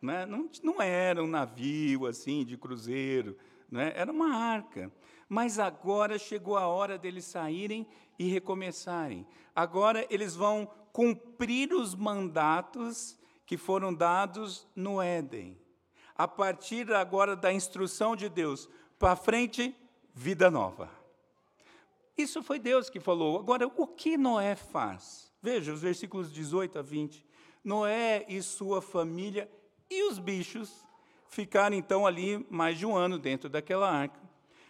[0.02, 0.26] Né?
[0.26, 3.38] Não, não era um navio assim de cruzeiro,
[3.70, 3.92] né?
[3.94, 4.90] era uma arca.
[5.28, 7.86] Mas agora chegou a hora deles saírem
[8.18, 9.24] e recomeçarem.
[9.54, 15.56] Agora eles vão cumprir os mandatos que foram dados no Éden.
[16.14, 19.74] A partir agora da instrução de Deus, para frente,
[20.12, 20.90] vida nova.
[22.18, 23.38] Isso foi Deus que falou.
[23.38, 25.31] Agora, o que Noé faz?
[25.42, 27.26] Veja os versículos 18 a 20.
[27.64, 29.50] Noé e sua família
[29.90, 30.86] e os bichos
[31.28, 34.20] ficaram então ali mais de um ano dentro daquela arca.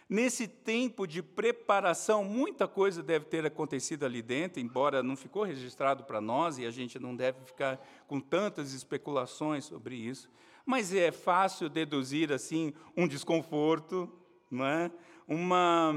[0.09, 6.03] Nesse tempo de preparação, muita coisa deve ter acontecido ali dentro, embora não ficou registrado
[6.03, 10.29] para nós e a gente não deve ficar com tantas especulações sobre isso.
[10.65, 14.11] Mas é fácil deduzir assim um desconforto,
[14.49, 14.91] não é?
[15.27, 15.93] Uma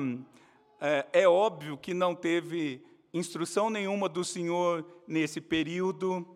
[0.80, 2.82] é, é óbvio que não teve
[3.16, 6.26] instrução nenhuma do Senhor nesse período.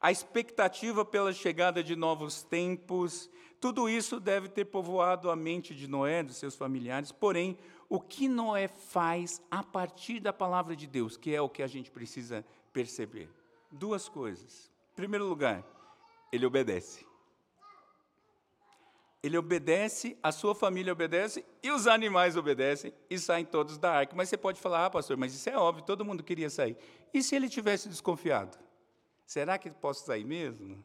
[0.00, 5.88] A expectativa pela chegada de novos tempos tudo isso deve ter povoado a mente de
[5.88, 11.16] Noé, dos seus familiares, porém, o que Noé faz a partir da palavra de Deus,
[11.16, 13.28] que é o que a gente precisa perceber?
[13.70, 14.70] Duas coisas.
[14.92, 15.64] Em primeiro lugar,
[16.30, 17.07] ele obedece.
[19.22, 24.14] Ele obedece, a sua família obedece e os animais obedecem e saem todos da arca.
[24.14, 26.76] Mas você pode falar, ah, pastor, mas isso é óbvio, todo mundo queria sair.
[27.12, 28.56] E se ele tivesse desconfiado?
[29.26, 30.84] Será que posso sair mesmo?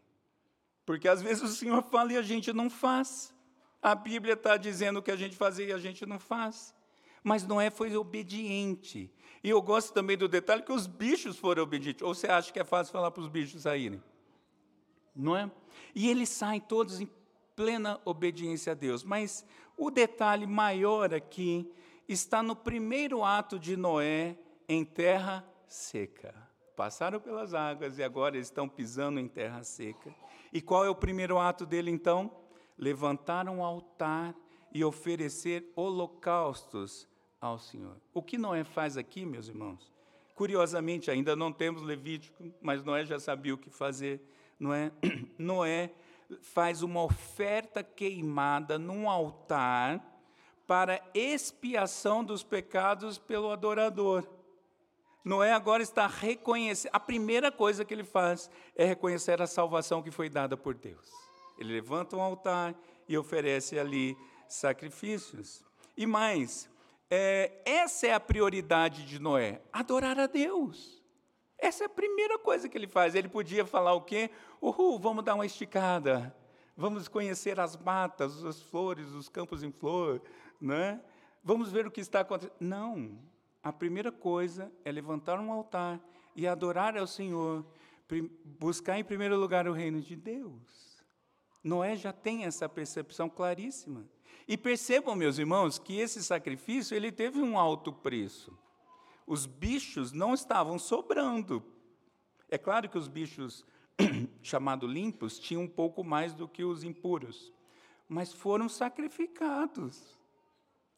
[0.86, 3.34] Porque às vezes o Senhor fala e a gente não faz.
[3.82, 6.74] A Bíblia está dizendo que a gente fazia e a gente não faz.
[7.24, 9.12] Mas Noé foi obediente.
[9.44, 12.02] E eu gosto também do detalhe que os bichos foram obedientes.
[12.02, 14.02] Ou você acha que é fácil falar para os bichos saírem?
[15.16, 15.50] Não é?
[15.94, 17.10] E eles saem todos em
[17.56, 19.04] plena obediência a Deus.
[19.04, 19.46] Mas
[19.78, 21.72] o detalhe maior aqui
[22.08, 24.38] está no primeiro ato de Noé
[24.68, 26.34] em terra seca.
[26.76, 30.14] Passaram pelas águas e agora estão pisando em terra seca.
[30.52, 32.32] E qual é o primeiro ato dele então?
[32.78, 34.36] Levantaram um altar
[34.74, 37.08] e oferecer holocaustos
[37.40, 37.98] ao Senhor.
[38.14, 39.92] O que Noé faz aqui, meus irmãos?
[40.36, 44.20] Curiosamente, ainda não temos Levítico, mas Noé já sabia o que fazer.
[44.60, 44.92] Noé,
[45.38, 45.92] Noé
[46.42, 50.04] faz uma oferta queimada num altar
[50.66, 54.28] para expiação dos pecados pelo adorador.
[55.24, 60.12] Noé agora está reconhecendo, a primeira coisa que ele faz é reconhecer a salvação que
[60.12, 61.10] foi dada por Deus.
[61.58, 62.76] Ele levanta um altar
[63.08, 65.64] e oferece ali sacrifícios.
[65.96, 66.70] E mais,
[67.10, 71.03] é, essa é a prioridade de Noé: adorar a Deus.
[71.64, 73.16] Essa é a primeira coisa que ele faz.
[73.16, 74.30] Ele podia falar o quê?
[74.62, 76.36] Uhul, vamos dar uma esticada.
[76.76, 80.22] Vamos conhecer as matas, as flores, os campos em flor,
[80.60, 81.02] né?
[81.42, 82.58] Vamos ver o que está acontecendo.
[82.60, 83.18] Não.
[83.64, 86.02] A primeira coisa é levantar um altar
[86.36, 87.66] e adorar ao Senhor,
[88.44, 91.02] buscar em primeiro lugar o reino de Deus.
[91.64, 94.06] Noé já tem essa percepção claríssima.
[94.46, 98.54] E percebam, meus irmãos, que esse sacrifício ele teve um alto preço
[99.26, 101.64] os bichos não estavam sobrando.
[102.50, 103.66] É claro que os bichos
[104.42, 107.54] chamados limpos tinham um pouco mais do que os impuros,
[108.08, 110.18] mas foram sacrificados.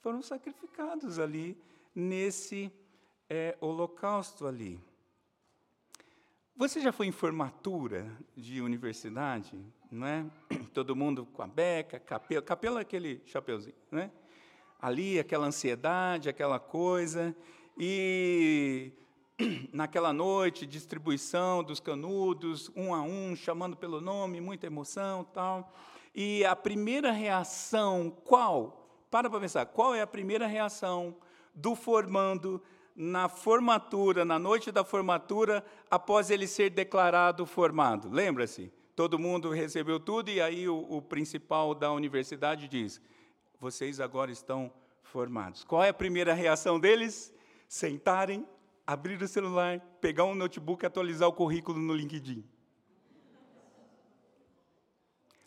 [0.01, 1.57] Foram sacrificados ali
[1.93, 2.71] nesse
[3.29, 4.79] é, holocausto ali.
[6.57, 9.59] Você já foi em formatura de universidade,
[9.91, 10.25] não é?
[10.73, 14.11] Todo mundo com a beca, capelo, capelo é aquele chapeuzinho, né?
[14.79, 17.35] Ali aquela ansiedade, aquela coisa,
[17.77, 18.91] e
[19.73, 25.73] naquela noite, distribuição dos canudos, um a um, chamando pelo nome, muita emoção tal.
[26.13, 28.89] E a primeira reação, qual?
[29.11, 31.15] Para para pensar, qual é a primeira reação
[31.53, 32.61] do formando
[32.95, 38.09] na formatura, na noite da formatura, após ele ser declarado formado?
[38.09, 38.71] Lembra-se?
[38.95, 43.01] Todo mundo recebeu tudo e aí o, o principal da universidade diz:
[43.59, 44.71] vocês agora estão
[45.03, 45.65] formados.
[45.65, 47.34] Qual é a primeira reação deles?
[47.67, 48.47] Sentarem,
[48.85, 52.43] abrir o celular, pegar um notebook e atualizar o currículo no LinkedIn.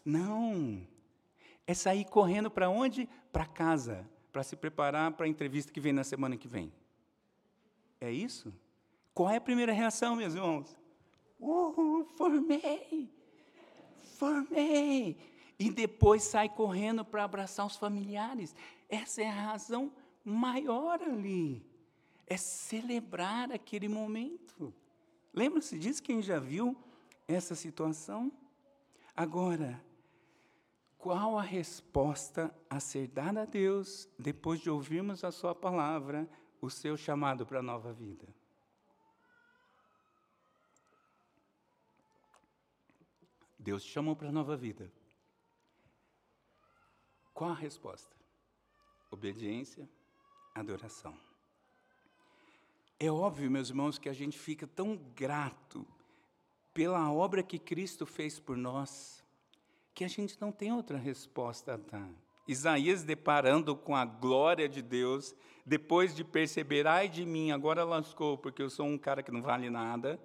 [0.04, 0.86] Não.
[1.66, 3.08] É sair correndo para onde?
[3.30, 6.72] Para casa, para se preparar para a entrevista que vem na semana que vem.
[8.00, 8.52] É isso?
[9.12, 10.78] Qual é a primeira reação, meus irmãos?
[11.38, 13.10] Uh, formei!
[14.16, 15.16] Formei!
[15.58, 18.54] E depois sai correndo para abraçar os familiares.
[18.88, 19.92] Essa é a razão
[20.24, 21.68] maior ali
[22.28, 24.72] é celebrar aquele momento.
[25.32, 26.02] Lembra-se disso?
[26.02, 26.76] Quem já viu
[27.26, 28.30] essa situação?
[29.16, 29.82] Agora,
[30.96, 36.28] qual a resposta a ser dada a Deus depois de ouvirmos a Sua palavra,
[36.60, 38.28] o seu chamado para a nova vida?
[43.58, 44.90] Deus te chamou para a nova vida.
[47.34, 48.16] Qual a resposta?
[49.10, 49.88] Obediência,
[50.54, 51.27] adoração.
[53.00, 55.86] É óbvio, meus irmãos, que a gente fica tão grato
[56.74, 59.24] pela obra que Cristo fez por nós,
[59.94, 62.10] que a gente não tem outra resposta a dar.
[62.48, 65.32] Isaías, deparando com a glória de Deus,
[65.64, 69.42] depois de perceber, ai de mim, agora lascou, porque eu sou um cara que não
[69.42, 70.18] vale nada.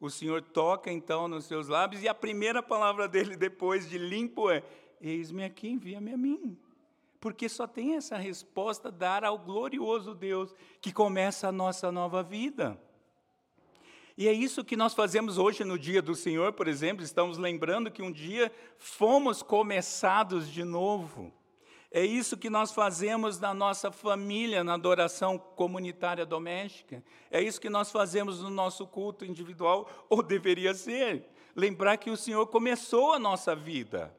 [0.00, 4.50] O Senhor toca então nos seus lábios, e a primeira palavra dele depois de limpo
[4.50, 4.64] é:
[5.00, 6.58] Eis-me aqui, envia-me a mim
[7.26, 12.80] porque só tem essa resposta dar ao glorioso Deus que começa a nossa nova vida.
[14.16, 17.90] E é isso que nós fazemos hoje no dia do Senhor, por exemplo, estamos lembrando
[17.90, 21.34] que um dia fomos começados de novo.
[21.90, 27.02] É isso que nós fazemos na nossa família, na adoração comunitária doméstica.
[27.28, 31.28] É isso que nós fazemos no nosso culto individual, ou deveria ser.
[31.56, 34.14] Lembrar que o Senhor começou a nossa vida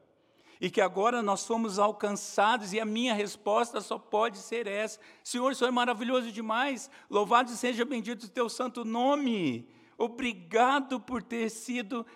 [0.60, 5.52] e que agora nós somos alcançados, e a minha resposta só pode ser essa: Senhor,
[5.52, 9.68] o Senhor é maravilhoso demais, louvado seja bendito o teu santo nome.
[9.96, 12.06] Obrigado por ter sido,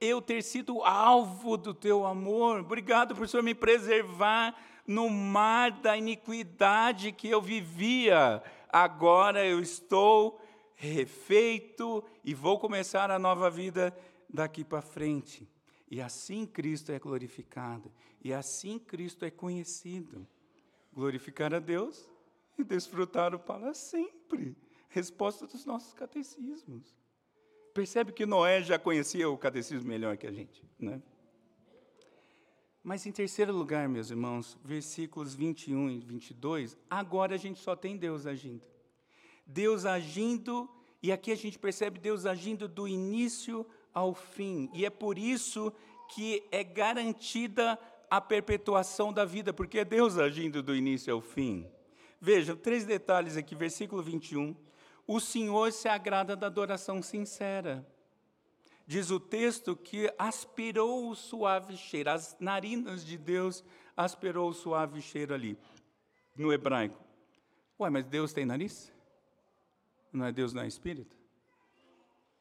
[0.00, 4.54] eu ter sido alvo do teu amor, obrigado por o Senhor me preservar
[4.86, 8.42] no mar da iniquidade que eu vivia.
[8.70, 10.40] Agora eu estou
[10.74, 13.96] refeito e vou começar a nova vida
[14.28, 15.48] daqui para frente.
[15.90, 17.90] E assim Cristo é glorificado.
[18.22, 20.26] E assim Cristo é conhecido.
[20.92, 22.10] Glorificar a Deus
[22.58, 24.56] e desfrutar-o para sempre.
[24.88, 26.94] Resposta dos nossos catecismos.
[27.72, 31.00] Percebe que Noé já conhecia o catecismo melhor que a gente, né?
[32.82, 37.96] Mas em terceiro lugar, meus irmãos, versículos 21 e 22, agora a gente só tem
[37.96, 38.62] Deus agindo.
[39.46, 40.68] Deus agindo,
[41.02, 44.70] e aqui a gente percebe Deus agindo do início ao fim.
[44.72, 45.72] E é por isso
[46.14, 47.78] que é garantida
[48.10, 51.70] a perpetuação da vida, porque é Deus agindo do início ao fim.
[52.20, 54.56] Vejam, três detalhes aqui, versículo 21.
[55.06, 57.86] O Senhor se agrada da adoração sincera.
[58.86, 63.62] Diz o texto que aspirou o suave cheiro, as narinas de Deus
[63.94, 65.58] aspirou o suave cheiro ali,
[66.34, 66.98] no hebraico.
[67.78, 68.90] Ué, mas Deus tem nariz?
[70.10, 71.17] Não é Deus, não é espírito?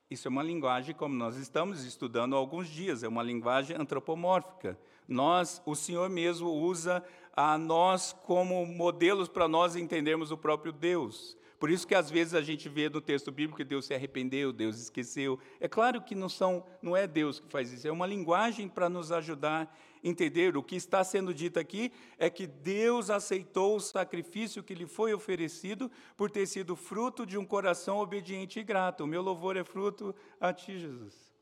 [0.09, 4.79] Isso é uma linguagem como nós estamos estudando há alguns dias, é uma linguagem antropomórfica.
[5.05, 7.03] Nós, o Senhor mesmo usa
[7.35, 11.37] a nós como modelos para nós entendermos o próprio Deus.
[11.59, 14.53] Por isso que às vezes a gente vê no texto bíblico que Deus se arrependeu,
[14.53, 15.39] Deus esqueceu.
[15.59, 18.87] É claro que não são, não é Deus que faz isso, é uma linguagem para
[18.87, 19.75] nos ajudar
[20.07, 20.55] entender.
[20.57, 25.13] O que está sendo dito aqui é que Deus aceitou o sacrifício que lhe foi
[25.13, 29.03] oferecido por ter sido fruto de um coração obediente e grato.
[29.03, 31.33] O meu louvor é fruto a ti, Jesus.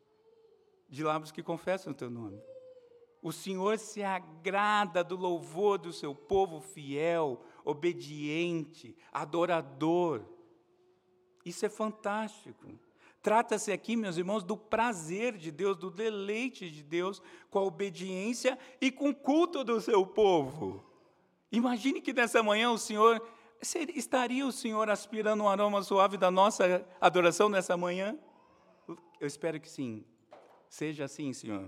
[0.89, 2.39] De lábios que confessam o teu nome.
[3.21, 10.23] O Senhor se agrada do louvor do seu povo fiel, obediente, adorador.
[11.43, 12.67] Isso é fantástico.
[13.25, 18.55] Trata-se aqui, meus irmãos, do prazer de Deus, do deleite de Deus com a obediência
[18.79, 20.85] e com o culto do seu povo.
[21.51, 23.19] Imagine que nessa manhã o Senhor,
[23.95, 28.15] estaria o Senhor aspirando um aroma suave da nossa adoração nessa manhã?
[29.19, 30.05] Eu espero que sim.
[30.69, 31.67] Seja assim, Senhor.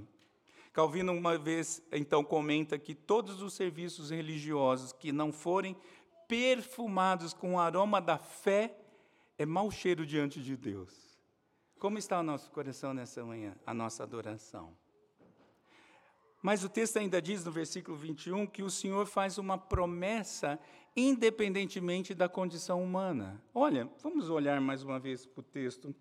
[0.71, 5.75] Calvino, uma vez, então, comenta que todos os serviços religiosos que não forem
[6.27, 8.77] perfumados com o aroma da fé
[9.39, 11.06] é mau cheiro diante de Deus.
[11.79, 14.75] Como está o nosso coração nessa manhã, a nossa adoração?
[16.41, 20.59] Mas o texto ainda diz no versículo 21 que o Senhor faz uma promessa
[20.95, 23.39] independentemente da condição humana.
[23.53, 25.93] Olha, vamos olhar mais uma vez para o texto.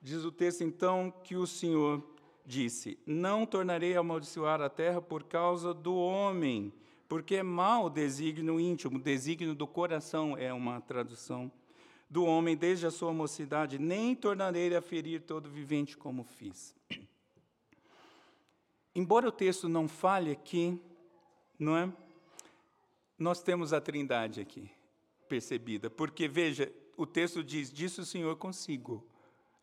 [0.00, 2.00] Diz o texto então que o Senhor
[2.46, 6.72] disse: Não tornarei a amaldiçoar a terra por causa do homem,
[7.08, 11.50] porque é mau o desígnio íntimo, o desígnio do coração é uma tradução
[12.14, 16.72] do homem desde a sua mocidade, nem tornarei a ferir todo vivente como fiz.
[18.94, 20.80] Embora o texto não fale aqui,
[21.58, 21.92] não é?
[23.18, 24.70] Nós temos a Trindade aqui
[25.28, 29.04] percebida, porque veja, o texto diz: "Disse o Senhor consigo".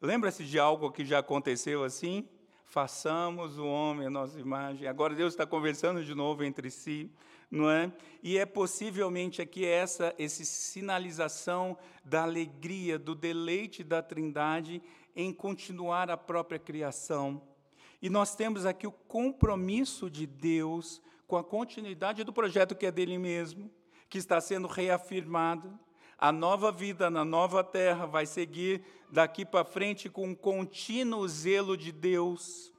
[0.01, 2.27] Lembra-se de algo que já aconteceu assim?
[2.71, 4.87] façamos o homem a nossa imagem.
[4.87, 7.11] Agora Deus está conversando de novo entre si,
[7.51, 7.91] não é?
[8.23, 14.81] E é possivelmente aqui essa esse sinalização da alegria, do deleite da Trindade
[15.13, 17.41] em continuar a própria criação.
[18.01, 22.91] E nós temos aqui o compromisso de Deus com a continuidade do projeto que é
[22.91, 23.69] dele mesmo,
[24.09, 25.77] que está sendo reafirmado.
[26.17, 31.75] A nova vida na nova terra vai seguir daqui para frente com um contínuo zelo
[31.75, 32.71] de Deus.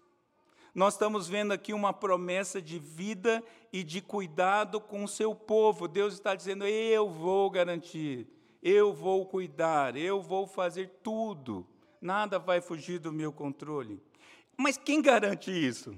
[0.74, 5.86] Nós estamos vendo aqui uma promessa de vida e de cuidado com o seu povo.
[5.86, 8.26] Deus está dizendo: Eu vou garantir,
[8.62, 11.66] eu vou cuidar, eu vou fazer tudo.
[12.00, 14.02] Nada vai fugir do meu controle.
[14.56, 15.94] Mas quem garante isso?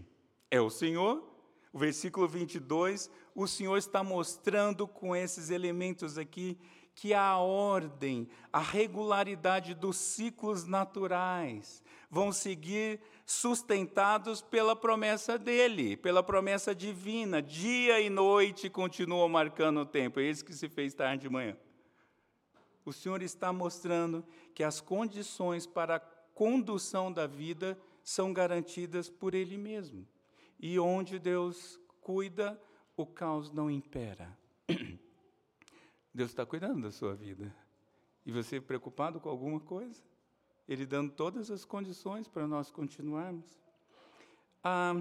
[0.51, 1.31] É o Senhor.
[1.73, 6.57] O versículo 22, o Senhor está mostrando com esses elementos aqui
[6.95, 16.23] que a ordem, a regularidade dos ciclos naturais vão seguir sustentados pela promessa dele, pela
[16.23, 17.43] promessa divina.
[17.43, 20.21] Dia e noite continuam marcando o tempo.
[20.21, 21.57] É isso que se fez tarde de manhã.
[22.85, 29.35] O Senhor está mostrando que as condições para a condução da vida são garantidas por
[29.35, 30.07] Ele mesmo.
[30.61, 32.61] E onde Deus cuida,
[32.97, 34.37] o caos não impera.
[36.15, 37.53] Deus está cuidando da sua vida.
[38.25, 40.01] E você preocupado com alguma coisa?
[40.69, 43.59] Ele dando todas as condições para nós continuarmos.
[44.63, 44.95] Ah,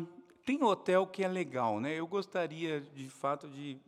[0.44, 1.94] tem hotel que é legal, né?
[1.94, 3.80] Eu gostaria, de fato, de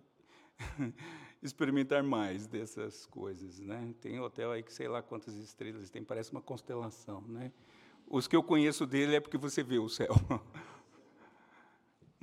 [1.42, 3.94] experimentar mais dessas coisas, né?
[4.00, 7.52] Tem hotel aí que sei lá quantas estrelas tem, parece uma constelação, né?
[8.08, 10.14] Os que eu conheço dele é porque você vê o céu.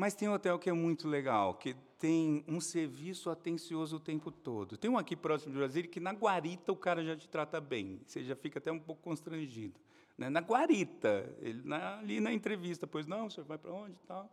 [0.03, 4.33] Mas tem um hotel que é muito legal, que tem um serviço atencioso o tempo
[4.33, 4.77] todo.
[4.77, 8.01] Tem um aqui próximo de Brasília que na guarita o cara já te trata bem.
[8.05, 9.79] Você já fica até um pouco constrangido.
[10.19, 10.29] Né?
[10.29, 14.07] Na guarita, ele, na, ali na entrevista, pois não, o senhor vai para onde e
[14.09, 14.29] tal.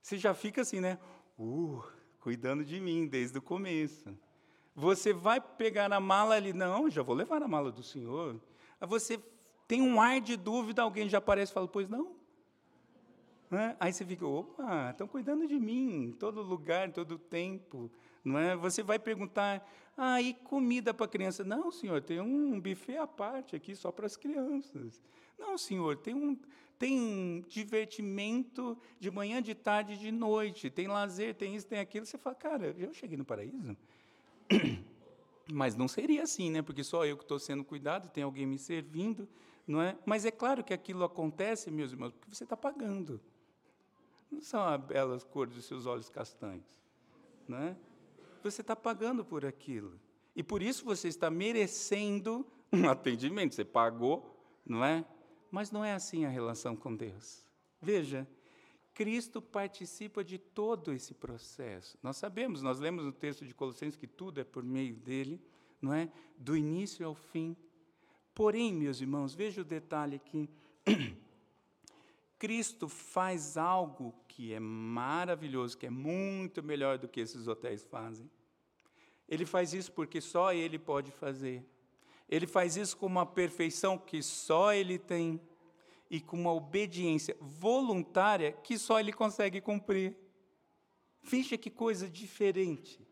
[0.00, 0.98] Você já fica assim, né?
[1.38, 1.84] Uh,
[2.18, 4.16] cuidando de mim desde o começo.
[4.74, 8.40] Você vai pegar a mala ali, não, já vou levar a mala do senhor.
[8.80, 9.20] Aí você
[9.68, 12.15] tem um ar de dúvida, alguém já aparece e fala, pois não,
[13.50, 13.76] né?
[13.78, 17.90] Aí você fica, opa, estão cuidando de mim, em todo lugar, todo tempo.
[18.24, 18.56] Não é?
[18.56, 19.66] Você vai perguntar,
[19.96, 21.44] ah, e comida para criança?
[21.44, 25.00] Não, senhor, tem um buffet à parte aqui só para as crianças.
[25.38, 26.36] Não, senhor, tem um,
[26.78, 32.04] tem divertimento de manhã, de tarde, de noite, tem lazer, tem isso, tem aquilo.
[32.04, 33.76] Você fala, cara, eu cheguei no paraíso?
[35.52, 36.62] Mas não seria assim, né?
[36.62, 39.28] Porque só eu que estou sendo cuidado, tem alguém me servindo,
[39.66, 39.96] não é?
[40.04, 43.20] Mas é claro que aquilo acontece, meus irmãos, porque você está pagando.
[44.30, 46.66] Não são as belas cores dos seus olhos castanhos,
[47.46, 47.76] não é?
[48.42, 49.98] Você está pagando por aquilo.
[50.34, 53.54] E por isso você está merecendo um atendimento.
[53.54, 55.04] Você pagou, não é?
[55.50, 57.44] Mas não é assim a relação com Deus.
[57.80, 58.28] Veja,
[58.92, 61.98] Cristo participa de todo esse processo.
[62.02, 65.40] Nós sabemos, nós lemos no texto de Colossenses que tudo é por meio dele,
[65.80, 66.10] não é?
[66.36, 67.56] Do início ao fim.
[68.34, 70.48] Porém, meus irmãos, veja o detalhe aqui.
[72.38, 78.30] Cristo faz algo que é maravilhoso, que é muito melhor do que esses hotéis fazem.
[79.28, 81.64] Ele faz isso porque só Ele pode fazer.
[82.28, 85.40] Ele faz isso com uma perfeição que só Ele tem
[86.10, 90.16] e com uma obediência voluntária que só Ele consegue cumprir.
[91.22, 93.04] Veja que coisa diferente.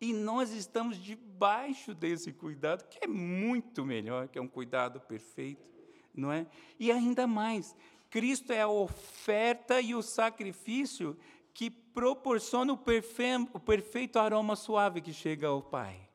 [0.00, 5.70] E nós estamos debaixo desse cuidado, que é muito melhor, que é um cuidado perfeito,
[6.14, 6.46] não é?
[6.78, 7.76] E ainda mais,
[8.10, 11.16] Cristo é a oferta e o sacrifício
[11.54, 12.80] que proporciona o,
[13.54, 16.08] o perfeito aroma suave que chega ao Pai.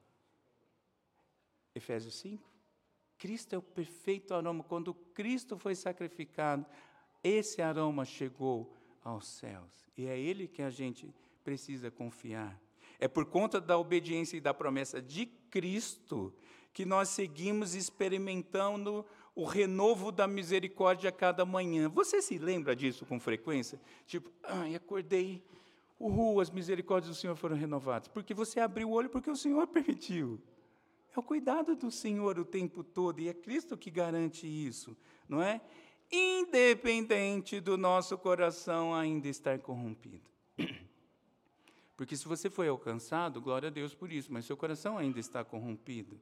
[1.74, 2.56] Efésios 5.
[3.18, 4.64] Cristo é o perfeito aroma.
[4.64, 6.66] Quando Cristo foi sacrificado,
[7.24, 9.88] esse aroma chegou aos céus.
[9.98, 12.60] E é Ele que a gente precisa confiar.
[13.00, 16.34] É por conta da obediência e da promessa de Cristo
[16.74, 21.90] que nós seguimos experimentando o renovo da misericórdia a cada manhã.
[21.90, 23.80] Você se lembra disso com frequência?
[24.08, 25.44] Tipo, ai, acordei,
[26.00, 28.08] uhul, as misericórdias do Senhor foram renovadas.
[28.08, 30.40] Porque você abriu o olho porque o Senhor permitiu.
[31.14, 34.98] É o cuidado do Senhor o tempo todo, e é Cristo que garante isso,
[35.30, 35.62] não é?
[36.12, 40.30] Independente do nosso coração ainda estar corrompido.
[41.96, 45.44] Porque se você foi alcançado, glória a Deus por isso, mas seu coração ainda está
[45.44, 46.20] corrompido.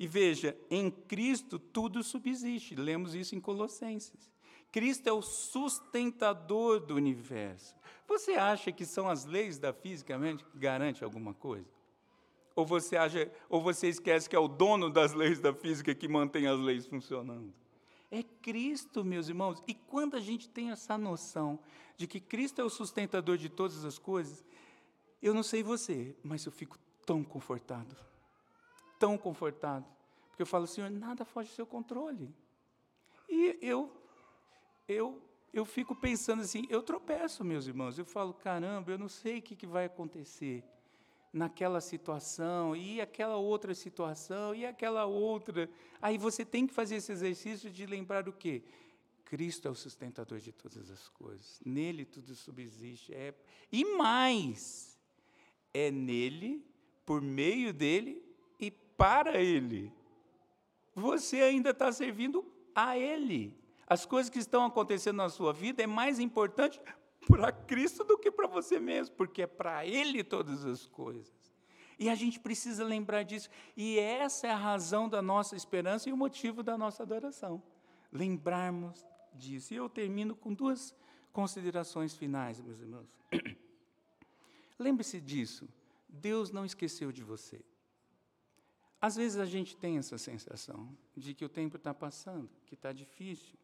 [0.00, 2.74] E veja, em Cristo tudo subsiste.
[2.74, 4.32] Lemos isso em Colossenses.
[4.72, 7.76] Cristo é o sustentador do universo.
[8.08, 11.68] Você acha que são as leis da física que garantem alguma coisa?
[12.56, 16.08] Ou você acha, ou você esquece que é o dono das leis da física que
[16.08, 17.52] mantém as leis funcionando?
[18.10, 19.62] É Cristo, meus irmãos.
[19.68, 21.58] E quando a gente tem essa noção
[21.98, 24.42] de que Cristo é o sustentador de todas as coisas,
[25.20, 27.94] eu não sei você, mas eu fico tão confortado
[29.00, 29.86] tão confortado.
[30.28, 32.32] Porque eu falo, Senhor, nada foge do seu controle.
[33.28, 33.90] E eu,
[34.86, 35.20] eu,
[35.52, 37.98] eu fico pensando assim, eu tropeço, meus irmãos.
[37.98, 40.62] Eu falo, caramba, eu não sei o que, que vai acontecer
[41.32, 45.70] naquela situação, e aquela outra situação, e aquela outra.
[46.02, 48.64] Aí você tem que fazer esse exercício de lembrar o quê?
[49.24, 51.60] Cristo é o sustentador de todas as coisas.
[51.64, 53.14] Nele tudo subsiste.
[53.14, 53.32] É,
[53.70, 54.98] e mais,
[55.72, 56.66] é nele,
[57.06, 58.29] por meio dele
[59.00, 59.90] para Ele.
[60.94, 62.44] Você ainda está servindo
[62.74, 63.56] a Ele.
[63.86, 66.78] As coisas que estão acontecendo na sua vida é mais importante
[67.26, 71.32] para Cristo do que para você mesmo, porque é para Ele todas as coisas.
[71.98, 73.48] E a gente precisa lembrar disso.
[73.74, 77.62] E essa é a razão da nossa esperança e o motivo da nossa adoração.
[78.12, 79.72] Lembrarmos disso.
[79.72, 80.94] E eu termino com duas
[81.32, 83.08] considerações finais, meus irmãos.
[84.78, 85.66] Lembre-se disso.
[86.06, 87.62] Deus não esqueceu de você.
[89.00, 92.92] Às vezes a gente tem essa sensação de que o tempo está passando, que está
[92.92, 93.58] difícil.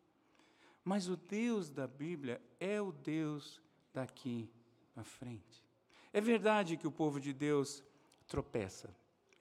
[0.82, 3.60] Mas o Deus da Bíblia é o Deus
[3.92, 4.48] daqui
[4.94, 5.62] à frente.
[6.12, 7.84] É verdade que o povo de Deus
[8.26, 8.96] tropeça.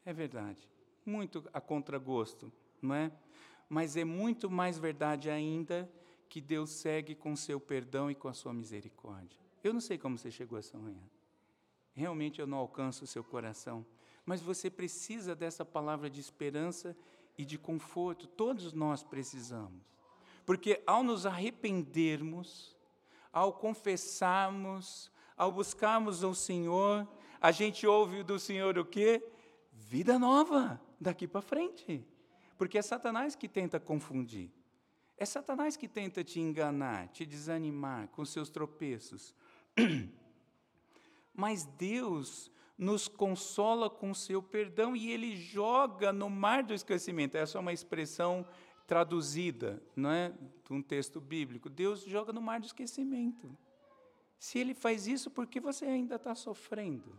[0.06, 0.68] É verdade.
[1.06, 3.12] Muito a contragosto, não é?
[3.70, 5.90] Mas é muito mais verdade ainda
[6.28, 9.40] que Deus segue com seu perdão e com a sua misericórdia.
[9.64, 11.02] Eu não sei como você chegou essa manhã.
[11.94, 13.86] Realmente eu não alcanço o seu coração
[14.26, 16.96] mas você precisa dessa palavra de esperança
[17.38, 18.28] e de conforto.
[18.28, 19.84] Todos nós precisamos.
[20.46, 22.76] Porque ao nos arrependermos,
[23.32, 27.08] ao confessarmos, ao buscarmos o Senhor,
[27.40, 29.24] a gente ouve do Senhor o quê?
[29.72, 32.06] Vida nova daqui para frente.
[32.58, 34.52] Porque é Satanás que tenta confundir.
[35.18, 39.34] É Satanás que tenta te enganar, te desanimar com seus tropeços.
[41.34, 47.36] Mas Deus nos consola com seu perdão e ele joga no mar do esquecimento.
[47.36, 48.46] Essa é uma expressão
[48.86, 51.70] traduzida, não é, de um texto bíblico.
[51.70, 53.58] Deus joga no mar do esquecimento.
[54.38, 57.18] Se ele faz isso, por que você ainda está sofrendo?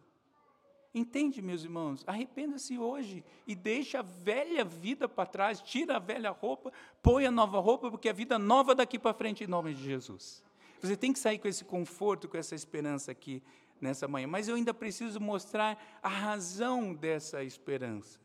[0.95, 2.05] Entende, meus irmãos?
[2.07, 7.31] Arrependa-se hoje e deixa a velha vida para trás, tira a velha roupa, põe a
[7.31, 10.43] nova roupa, porque a vida nova daqui para frente em nome de Jesus.
[10.81, 13.43] Você tem que sair com esse conforto, com essa esperança aqui
[13.81, 14.27] nessa manhã.
[14.27, 18.19] Mas eu ainda preciso mostrar a razão dessa esperança.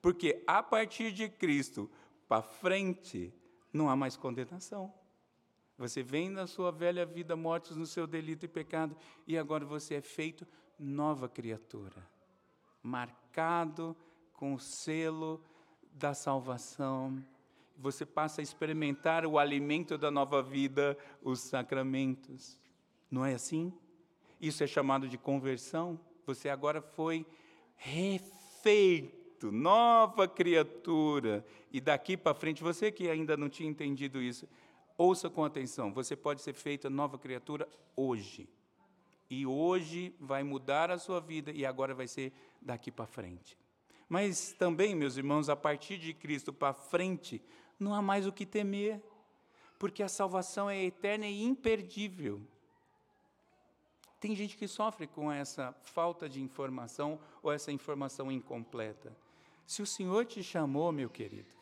[0.00, 1.90] Porque a partir de Cristo
[2.28, 3.32] para frente,
[3.72, 4.92] não há mais condenação.
[5.78, 8.96] Você vem na sua velha vida mortos no seu delito e pecado,
[9.26, 10.46] e agora você é feito
[10.78, 12.04] nova criatura,
[12.82, 13.96] marcado
[14.32, 15.42] com o selo
[15.92, 17.24] da salvação.
[17.76, 22.58] Você passa a experimentar o alimento da nova vida, os sacramentos.
[23.08, 23.72] Não é assim?
[24.40, 25.98] Isso é chamado de conversão.
[26.26, 27.26] Você agora foi
[27.76, 31.44] refeito, nova criatura.
[31.72, 34.48] E daqui para frente, você que ainda não tinha entendido isso,
[34.98, 38.48] Ouça com atenção, você pode ser feita nova criatura hoje.
[39.30, 43.56] E hoje vai mudar a sua vida e agora vai ser daqui para frente.
[44.08, 47.40] Mas também, meus irmãos, a partir de Cristo para frente,
[47.78, 49.00] não há mais o que temer,
[49.78, 52.42] porque a salvação é eterna e imperdível.
[54.20, 59.16] Tem gente que sofre com essa falta de informação ou essa informação incompleta.
[59.66, 61.54] Se o Senhor te chamou, meu querido,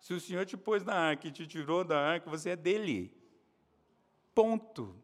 [0.00, 3.12] se o Senhor te pôs na arca e te tirou da arca, você é dele.
[4.34, 4.94] Ponto.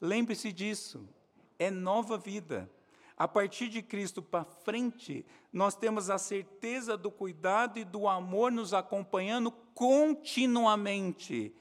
[0.00, 1.08] Lembre-se disso.
[1.58, 2.70] É nova vida.
[3.16, 8.52] A partir de Cristo para frente, nós temos a certeza do cuidado e do amor
[8.52, 11.52] nos acompanhando continuamente.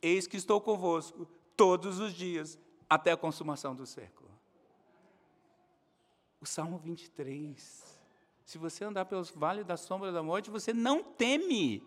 [0.00, 2.56] Eis que estou convosco todos os dias,
[2.90, 4.28] até a consumação do século.
[6.40, 8.00] O Salmo 23.
[8.44, 11.86] Se você andar pelos vales da sombra da morte, você não teme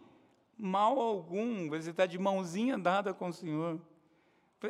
[0.57, 3.81] mal algum, você está de mãozinha dada com o Senhor.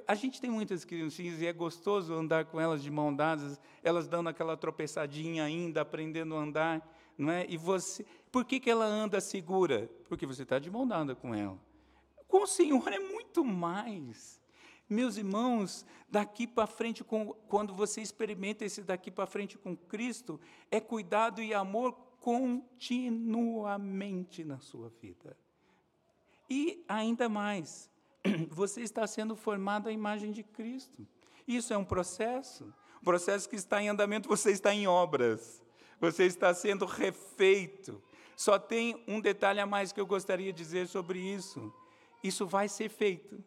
[0.07, 4.07] A gente tem muitas criancinhas e é gostoso andar com elas de mão dadas, elas
[4.07, 7.45] dando aquela tropeçadinha ainda, aprendendo a andar, não é?
[7.47, 9.88] E você, por que, que ela anda segura?
[10.09, 11.59] Porque você está de mão dada com ela.
[12.27, 14.41] Com o Senhor é muito mais.
[14.89, 20.39] Meus irmãos, daqui para frente, com, quando você experimenta esse daqui para frente com Cristo,
[20.69, 25.36] é cuidado e amor continuamente na sua vida.
[26.49, 27.89] E ainda mais,
[28.49, 31.07] você está sendo formado à imagem de Cristo.
[31.47, 35.61] Isso é um processo, um processo que está em andamento, você está em obras,
[35.99, 38.01] você está sendo refeito.
[38.36, 41.73] Só tem um detalhe a mais que eu gostaria de dizer sobre isso.
[42.23, 43.43] Isso vai ser feito.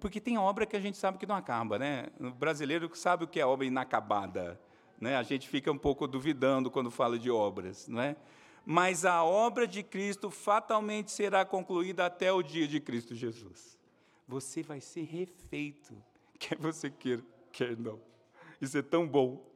[0.00, 2.06] Porque tem obra que a gente sabe que não acaba, né?
[2.20, 4.60] O brasileiro sabe o que é obra inacabada.
[5.00, 5.16] Né?
[5.16, 8.16] A gente fica um pouco duvidando quando fala de obras, não é?
[8.64, 13.78] Mas a obra de Cristo fatalmente será concluída até o dia de Cristo Jesus.
[14.26, 15.94] Você vai ser refeito,
[16.38, 18.00] quer você queira, quer não.
[18.60, 19.46] Isso é tão bom.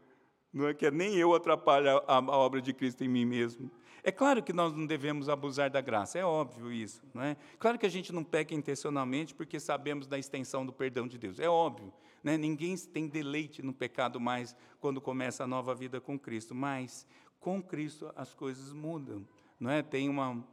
[0.52, 3.70] Não é que nem eu atrapalho a, a obra de Cristo em mim mesmo.
[4.04, 7.02] É claro que nós não devemos abusar da graça, é óbvio isso.
[7.14, 7.36] Não é?
[7.58, 11.38] Claro que a gente não peca intencionalmente porque sabemos da extensão do perdão de Deus,
[11.38, 11.92] é óbvio.
[12.22, 12.36] Né?
[12.36, 17.06] Ninguém tem deleite no pecado mais quando começa a nova vida com Cristo, mas
[17.38, 19.26] com Cristo as coisas mudam.
[19.58, 19.82] Não é?
[19.82, 20.44] Tem uma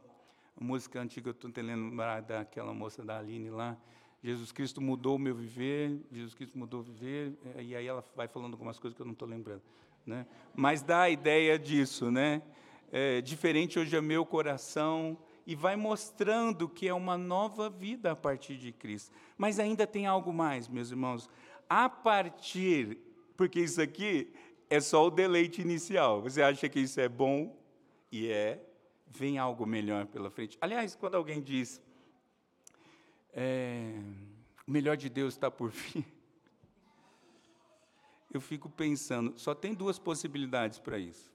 [0.60, 3.76] música antiga, eu estou lembrar daquela moça da Aline lá,
[4.22, 8.28] Jesus Cristo mudou o meu viver, Jesus Cristo mudou o viver, e aí ela vai
[8.28, 9.62] falando algumas coisas que eu não estou lembrando.
[10.06, 10.26] Né?
[10.54, 12.42] Mas dá a ideia disso, né?
[12.92, 18.16] É, diferente hoje é meu coração, e vai mostrando que é uma nova vida a
[18.16, 19.12] partir de Cristo.
[19.36, 21.28] Mas ainda tem algo mais, meus irmãos.
[21.68, 22.98] A partir,
[23.36, 24.32] porque isso aqui
[24.68, 26.22] é só o deleite inicial.
[26.22, 27.56] Você acha que isso é bom?
[28.12, 28.62] E é,
[29.08, 30.56] vem algo melhor pela frente.
[30.60, 31.82] Aliás, quando alguém diz,
[33.32, 33.92] é,
[34.66, 36.04] o melhor de Deus está por vir,
[38.32, 41.32] eu fico pensando, só tem duas possibilidades para isso.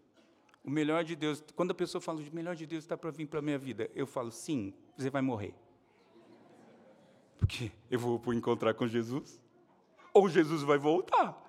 [0.65, 3.27] O melhor de Deus, quando a pessoa fala, o melhor de Deus está para vir
[3.27, 5.53] para a minha vida, eu falo, sim, você vai morrer.
[7.37, 9.39] Porque eu vou encontrar com Jesus,
[10.11, 11.39] ou Jesus vai voltar.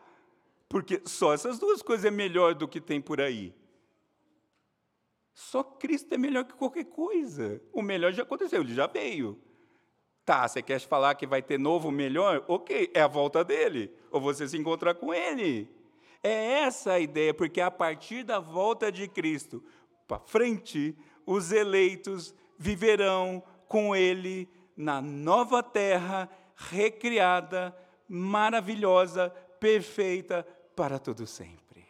[0.69, 3.55] Porque só essas duas coisas é melhor do que tem por aí.
[5.33, 7.63] Só Cristo é melhor que qualquer coisa.
[7.73, 9.41] O melhor já aconteceu, ele já veio.
[10.27, 12.45] Tá, você quer falar que vai ter novo melhor?
[12.49, 13.91] Ok, é a volta dele.
[14.11, 15.75] Ou você se encontrar com ele.
[16.23, 19.63] É essa a ideia, porque a partir da volta de Cristo
[20.07, 27.77] para frente, os eleitos viverão com Ele na nova terra, recriada,
[28.09, 31.85] maravilhosa, perfeita para todo sempre.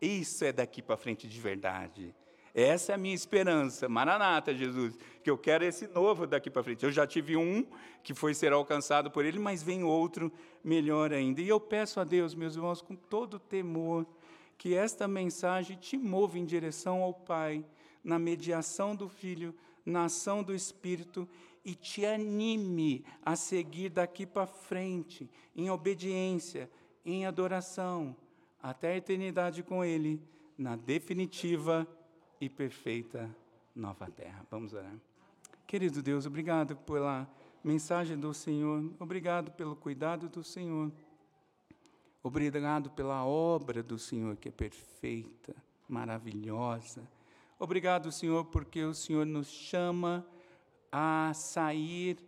[0.00, 2.14] Isso é daqui para frente de verdade.
[2.54, 3.88] Essa é a minha esperança.
[3.88, 6.84] Maranata, Jesus, que eu quero esse novo daqui para frente.
[6.84, 7.64] Eu já tive um
[8.02, 10.32] que foi ser alcançado por ele, mas vem outro
[10.62, 11.40] melhor ainda.
[11.40, 14.06] E eu peço a Deus, meus irmãos, com todo temor,
[14.58, 17.64] que esta mensagem te mova em direção ao Pai,
[18.02, 21.28] na mediação do Filho, na ação do Espírito
[21.64, 26.70] e te anime a seguir daqui para frente, em obediência,
[27.04, 28.16] em adoração,
[28.62, 30.20] até a eternidade com Ele,
[30.56, 31.86] na definitiva
[32.40, 33.34] e perfeita
[33.74, 34.44] nova terra.
[34.50, 34.94] Vamos orar.
[35.66, 37.28] Querido Deus, obrigado pela
[37.62, 40.90] mensagem do Senhor, obrigado pelo cuidado do Senhor,
[42.22, 45.54] obrigado pela obra do Senhor que é perfeita,
[45.88, 47.06] maravilhosa.
[47.58, 50.26] Obrigado, Senhor, porque o Senhor nos chama
[50.90, 52.18] a sair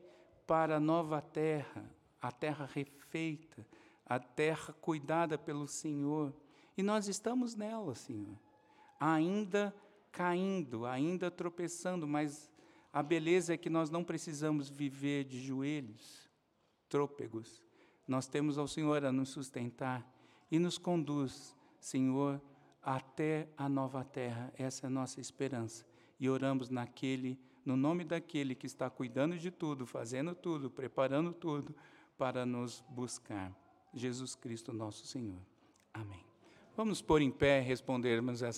[0.47, 1.85] para a nova terra,
[2.21, 3.67] a terra refeita,
[4.05, 6.35] a terra cuidada pelo Senhor.
[6.77, 8.37] E nós estamos nela, Senhor,
[9.01, 9.75] ainda
[10.13, 12.53] caindo, ainda tropeçando, mas
[12.93, 16.29] a beleza é que nós não precisamos viver de joelhos,
[16.89, 17.65] trôpegos.
[18.07, 20.07] Nós temos ao Senhor a nos sustentar
[20.51, 22.41] e nos conduz, Senhor,
[22.83, 24.53] até a nova terra.
[24.57, 25.87] Essa é a nossa esperança.
[26.21, 31.75] E oramos naquele, no nome daquele que está cuidando de tudo, fazendo tudo, preparando tudo
[32.19, 33.57] para nos buscar.
[33.95, 35.41] Jesus Cristo, nosso Senhor.
[35.95, 36.25] Amém.
[36.77, 38.51] Vamos pôr em pé e respondermos essa